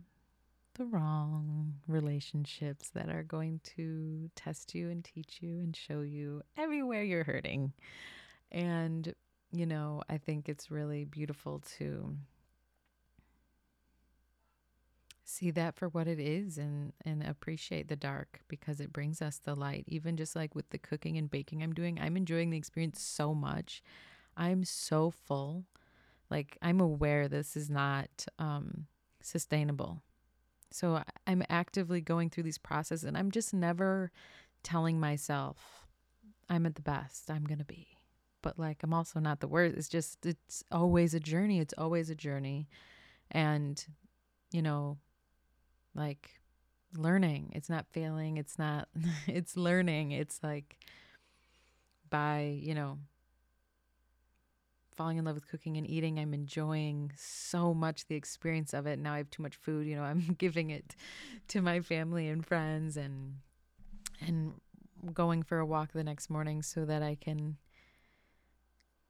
the 0.75 0.85
wrong 0.85 1.73
relationships 1.87 2.89
that 2.91 3.09
are 3.09 3.23
going 3.23 3.59
to 3.75 4.29
test 4.35 4.73
you 4.73 4.89
and 4.89 5.03
teach 5.03 5.39
you 5.41 5.59
and 5.59 5.75
show 5.75 6.01
you 6.01 6.41
everywhere 6.57 7.03
you're 7.03 7.25
hurting. 7.25 7.73
And, 8.49 9.13
you 9.51 9.65
know, 9.65 10.03
I 10.09 10.17
think 10.17 10.47
it's 10.47 10.71
really 10.71 11.03
beautiful 11.03 11.61
to 11.77 12.15
see 15.29 15.51
that 15.51 15.75
for 15.75 15.87
what 15.89 16.07
it 16.07 16.19
is 16.19 16.57
and 16.57 16.93
and 17.05 17.23
appreciate 17.23 17.87
the 17.87 17.95
dark 17.95 18.39
because 18.47 18.79
it 18.79 18.91
brings 18.91 19.21
us 19.21 19.37
the 19.37 19.55
light 19.55 19.83
even 19.87 20.17
just 20.17 20.35
like 20.35 20.55
with 20.55 20.69
the 20.69 20.77
cooking 20.77 21.17
and 21.17 21.29
baking 21.29 21.61
I'm 21.61 21.73
doing 21.73 21.99
I'm 21.99 22.17
enjoying 22.17 22.49
the 22.49 22.57
experience 22.57 23.01
so 23.01 23.33
much 23.33 23.83
I'm 24.35 24.63
so 24.63 25.11
full 25.11 25.65
like 26.29 26.57
I'm 26.61 26.79
aware 26.79 27.27
this 27.27 27.55
is 27.55 27.69
not 27.69 28.25
um 28.39 28.87
sustainable 29.21 30.01
so 30.71 31.01
I'm 31.25 31.43
actively 31.49 32.01
going 32.01 32.29
through 32.29 32.43
these 32.43 32.57
processes 32.57 33.03
and 33.03 33.17
I'm 33.17 33.31
just 33.31 33.53
never 33.53 34.11
telling 34.63 34.99
myself 34.99 35.85
I'm 36.49 36.65
at 36.65 36.75
the 36.75 36.81
best 36.81 37.29
I'm 37.29 37.43
going 37.43 37.59
to 37.59 37.65
be. 37.65 37.87
But 38.41 38.57
like 38.57 38.83
I'm 38.83 38.93
also 38.93 39.19
not 39.19 39.39
the 39.39 39.47
worst. 39.47 39.75
It's 39.77 39.89
just 39.89 40.25
it's 40.25 40.63
always 40.71 41.13
a 41.13 41.19
journey. 41.19 41.59
It's 41.59 41.73
always 41.77 42.09
a 42.09 42.15
journey. 42.15 42.69
And 43.31 43.83
you 44.51 44.61
know, 44.61 44.97
like 45.99 46.31
learning. 46.97 47.51
It's 47.53 47.69
not 47.69 47.85
failing. 47.91 48.37
It's 48.37 48.57
not 48.57 48.87
it's 49.27 49.55
learning. 49.55 50.11
It's 50.11 50.39
like 50.41 50.77
by, 52.09 52.59
you 52.59 52.73
know, 52.73 52.97
falling 54.95 55.17
in 55.17 55.25
love 55.25 55.35
with 55.35 55.47
cooking 55.47 55.77
and 55.77 55.89
eating. 55.89 56.19
I'm 56.19 56.33
enjoying 56.33 57.11
so 57.15 57.73
much 57.73 58.07
the 58.07 58.15
experience 58.15 58.73
of 58.73 58.87
it. 58.87 58.99
Now 58.99 59.13
I 59.13 59.17
have 59.17 59.29
too 59.29 59.43
much 59.43 59.55
food, 59.55 59.87
you 59.87 59.95
know, 59.95 60.03
I'm 60.03 60.35
giving 60.37 60.71
it 60.71 60.95
to 61.49 61.61
my 61.61 61.81
family 61.81 62.27
and 62.27 62.45
friends 62.45 62.97
and 62.97 63.35
and 64.19 64.53
going 65.13 65.43
for 65.43 65.59
a 65.59 65.65
walk 65.65 65.93
the 65.93 66.03
next 66.03 66.29
morning 66.29 66.61
so 66.61 66.83
that 66.83 67.01
I 67.01 67.15
can 67.15 67.55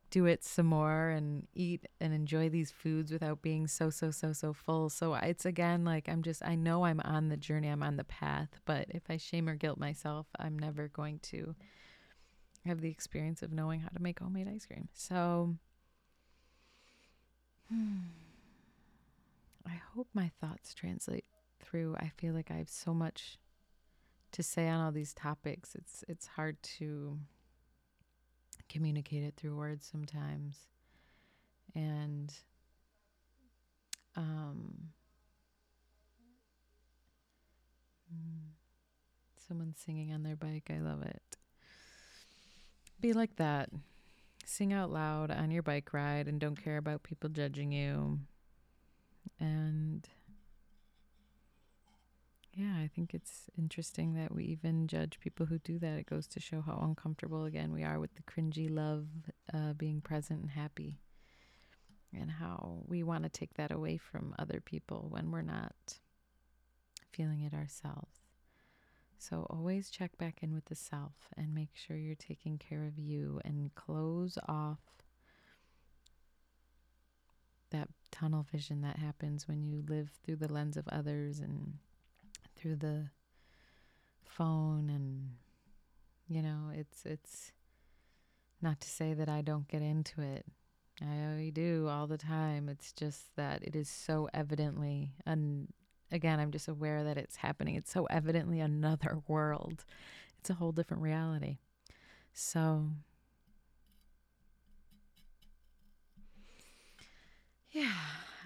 do 0.10 0.26
it 0.26 0.44
some 0.44 0.68
more 0.68 1.10
and 1.10 1.48
eat 1.54 1.86
and 2.02 2.14
enjoy 2.14 2.50
these 2.50 2.72
foods 2.72 3.12
without 3.12 3.42
being 3.42 3.68
so 3.68 3.90
so 3.90 4.12
so 4.12 4.34
so 4.34 4.54
full. 4.54 4.90
So 4.90 5.14
it's 5.16 5.46
again 5.46 5.86
like 5.86 6.10
I'm 6.10 6.24
just 6.24 6.44
I 6.44 6.56
know 6.56 6.86
I'm 6.86 7.02
on 7.02 7.30
the 7.30 7.38
journey, 7.38 7.68
I'm 7.68 7.84
on 7.84 7.98
the 7.98 8.04
path, 8.04 8.50
but 8.66 8.88
if 8.90 9.04
I 9.10 9.18
shame 9.18 9.48
or 9.48 9.56
guilt 9.56 9.78
myself, 9.78 10.28
I'm 10.40 10.58
never 10.58 10.88
going 10.88 11.20
to 11.24 11.56
have 12.66 12.82
the 12.82 12.90
experience 12.90 13.42
of 13.42 13.52
knowing 13.52 13.82
how 13.82 13.90
to 13.90 14.02
make 14.02 14.20
homemade 14.20 14.48
ice 14.48 14.66
cream. 14.66 14.90
So 14.94 15.56
I 17.72 17.76
hope 19.96 20.08
my 20.14 20.32
thoughts 20.42 20.74
translate 20.74 21.26
through. 21.60 21.96
I 21.98 22.12
feel 22.18 22.34
like 22.34 22.52
I 22.52 22.56
have 22.56 22.70
so 22.70 22.94
much 22.94 23.38
to 24.32 24.44
say 24.44 24.68
on 24.68 24.82
all 24.82 24.92
these 24.92 25.14
topics. 25.14 25.76
It's 25.76 26.04
it's 26.08 26.28
hard 26.28 26.62
to 26.78 27.20
communicate 28.70 29.24
it 29.24 29.36
through 29.36 29.58
words 29.58 29.88
sometimes. 29.92 30.58
And 31.76 32.34
um 34.16 34.90
someone 39.48 39.74
singing 39.76 40.14
on 40.14 40.24
their 40.24 40.36
bike. 40.36 40.70
I 40.70 40.80
love 40.80 41.02
it. 41.02 41.38
Be 43.02 43.14
like 43.14 43.36
that. 43.38 43.70
Sing 44.46 44.74
out 44.74 44.92
loud 44.92 45.32
on 45.32 45.52
your 45.52 45.64
bike 45.64 45.94
ride 45.94 46.28
and 46.28 46.40
don't 46.40 46.62
care 46.62 46.78
about 46.78 47.04
people 47.04 47.30
judging 47.30 47.72
you. 47.72 48.20
And 49.40 50.08
yeah, 52.60 52.74
I 52.84 52.90
think 52.94 53.14
it's 53.14 53.44
interesting 53.58 54.16
that 54.16 54.36
we 54.36 54.44
even 54.44 54.88
judge 54.88 55.22
people 55.22 55.46
who 55.46 55.60
do 55.60 55.80
that. 55.80 55.98
It 55.98 56.10
goes 56.10 56.28
to 56.28 56.42
show 56.42 56.60
how 56.62 56.78
uncomfortable, 56.84 57.46
again, 57.46 57.72
we 57.72 57.86
are 57.86 58.02
with 58.02 58.10
the 58.16 58.24
cringy 58.24 58.70
love 58.70 59.08
uh, 59.54 59.72
being 59.74 60.02
present 60.02 60.42
and 60.42 60.50
happy, 60.52 61.00
and 62.14 62.30
how 62.30 62.84
we 62.86 63.02
want 63.02 63.24
to 63.24 63.30
take 63.30 63.54
that 63.54 63.72
away 63.72 63.96
from 63.96 64.36
other 64.38 64.60
people 64.60 65.08
when 65.10 65.32
we're 65.32 65.42
not 65.42 66.00
feeling 67.14 67.44
it 67.44 67.54
ourselves. 67.54 68.20
So 69.18 69.48
always 69.50 69.90
check 69.90 70.18
back 70.18 70.40
in 70.42 70.54
with 70.54 70.66
the 70.66 70.76
self 70.76 71.14
and 71.38 71.56
make 71.56 71.72
sure 71.76 71.96
you're 71.96 72.16
taking 72.16 72.58
care 72.58 72.84
of 72.84 73.00
you 73.00 73.40
and 73.46 73.74
close 73.74 74.38
off 74.50 74.80
that 77.72 77.88
tunnel 78.12 78.46
vision 78.52 78.82
that 78.82 78.98
happens 78.98 79.48
when 79.48 79.64
you 79.64 79.82
live 79.88 80.10
through 80.26 80.38
the 80.38 80.52
lens 80.52 80.76
of 80.76 80.90
others 80.90 81.40
and 81.40 81.76
through 82.60 82.76
the 82.76 83.08
phone 84.26 84.90
and 84.90 85.32
you 86.28 86.42
know 86.42 86.72
it's 86.74 87.06
it's 87.06 87.52
not 88.62 88.80
to 88.82 88.90
say 88.90 89.14
that 89.14 89.30
I 89.30 89.42
don't 89.42 89.68
get 89.70 89.82
into 89.82 90.22
it. 90.22 90.46
I 91.02 91.52
do 91.54 91.88
all 91.90 92.08
the 92.08 92.18
time. 92.18 92.68
It's 92.68 92.92
just 92.92 93.34
that 93.38 93.64
it 93.64 93.74
is 93.74 93.88
so 93.88 94.28
evidently 94.34 95.14
and 95.26 95.70
again, 96.12 96.40
I'm 96.40 96.52
just 96.52 96.68
aware 96.68 97.04
that 97.04 97.18
it's 97.18 97.38
happening. 97.38 97.76
It's 97.76 97.92
so 97.92 98.06
evidently 98.06 98.60
another 98.60 99.20
world, 99.28 99.86
it's 100.40 100.50
a 100.50 100.56
whole 100.56 100.72
different 100.72 101.04
reality. 101.04 101.58
So, 102.34 102.90
yeah, 107.72 107.94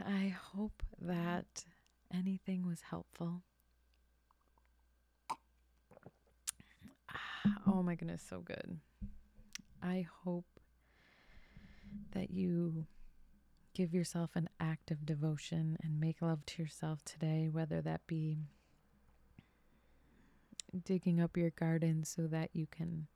I 0.06 0.36
hope 0.54 0.84
that 1.02 1.66
anything 2.14 2.66
was 2.66 2.82
helpful. 2.90 3.44
Oh 7.68 7.84
my 7.84 7.96
goodness, 7.96 8.24
so 8.28 8.40
good. 8.40 8.80
I 9.82 10.08
hope 10.24 10.46
that 12.12 12.32
you 12.32 12.86
give 13.74 13.94
yourself 13.94 14.32
an 14.36 14.50
act 14.60 14.92
of 14.92 15.06
devotion 15.06 15.78
and 15.84 16.00
make 16.00 16.22
love 16.22 16.46
to 16.46 16.62
yourself 16.62 17.04
today, 17.04 17.50
whether 17.52 17.82
that 17.82 18.06
be 18.08 18.38
digging 20.86 21.20
up 21.20 21.38
your 21.38 21.50
garden 21.52 22.04
so 22.04 22.28
that 22.28 22.50
you 22.54 22.68
can 22.70 23.08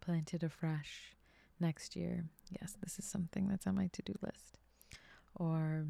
plant 0.00 0.34
it 0.34 0.42
afresh 0.42 1.14
next 1.60 1.96
year. 1.96 2.24
Yes, 2.50 2.76
this 2.82 2.98
is 2.98 3.04
something 3.04 3.48
that's 3.48 3.66
on 3.66 3.76
my 3.76 3.88
to 3.92 4.02
do 4.02 4.14
list. 4.22 4.58
Or 5.34 5.86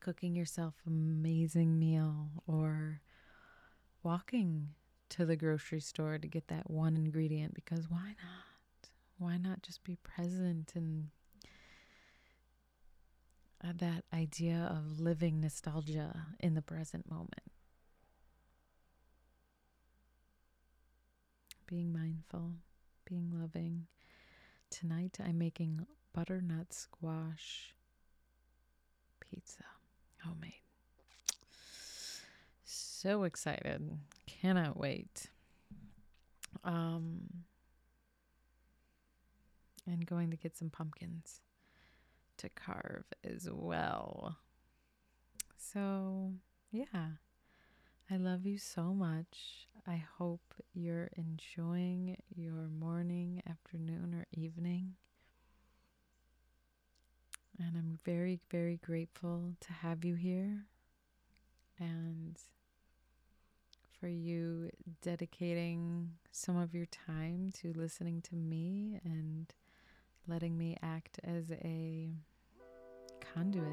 cooking 0.00 0.34
yourself 0.36 0.74
an 0.86 0.92
amazing 0.92 1.78
meal 1.78 2.30
or 2.46 3.00
walking 4.02 4.68
to 5.10 5.24
the 5.24 5.36
grocery 5.36 5.80
store 5.80 6.18
to 6.18 6.28
get 6.28 6.48
that 6.48 6.70
one 6.70 6.96
ingredient 6.96 7.54
because 7.54 7.88
why 7.88 8.08
not? 8.08 8.90
Why 9.18 9.36
not 9.36 9.62
just 9.62 9.82
be 9.84 9.96
present 9.96 10.72
and 10.74 11.08
that 13.62 14.04
idea 14.12 14.70
of 14.70 15.00
living 15.00 15.40
nostalgia 15.40 16.26
in 16.40 16.54
the 16.54 16.62
present 16.62 17.10
moment. 17.10 17.42
Being 21.66 21.92
mindful, 21.92 22.52
being 23.04 23.30
loving. 23.32 23.86
Tonight 24.70 25.18
I'm 25.22 25.38
making 25.38 25.86
butternut 26.14 26.72
squash 26.72 27.74
pizza, 29.20 29.64
homemade. 30.24 30.52
So 32.64 33.24
excited. 33.24 33.98
Cannot 34.40 34.76
wait. 34.76 35.30
Um, 36.64 37.44
and 39.86 40.06
going 40.06 40.30
to 40.30 40.36
get 40.36 40.56
some 40.56 40.70
pumpkins 40.70 41.40
to 42.36 42.48
carve 42.48 43.04
as 43.24 43.48
well. 43.50 44.36
So, 45.56 46.32
yeah, 46.70 47.16
I 48.10 48.16
love 48.16 48.46
you 48.46 48.58
so 48.58 48.94
much. 48.94 49.66
I 49.86 50.04
hope 50.18 50.54
you're 50.72 51.10
enjoying 51.16 52.16
your 52.34 52.68
morning, 52.68 53.42
afternoon, 53.48 54.14
or 54.14 54.26
evening. 54.32 54.94
And 57.58 57.76
I'm 57.76 57.98
very, 58.04 58.38
very 58.50 58.78
grateful 58.84 59.54
to 59.60 59.72
have 59.72 60.04
you 60.04 60.14
here 60.14 60.66
and 61.80 62.36
for 64.00 64.08
you 64.08 64.70
dedicating 65.02 66.10
some 66.30 66.56
of 66.56 66.74
your 66.74 66.86
time 66.86 67.50
to 67.60 67.72
listening 67.74 68.22
to 68.22 68.36
me 68.36 69.00
and 69.04 69.52
letting 70.26 70.56
me 70.56 70.76
act 70.82 71.18
as 71.24 71.50
a 71.64 72.10
conduit 73.34 73.64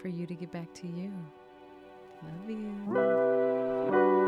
for 0.00 0.08
you 0.08 0.26
to 0.26 0.34
get 0.34 0.50
back 0.52 0.72
to 0.74 0.86
you. 0.86 1.12
Love 2.22 2.50
you. 2.50 4.25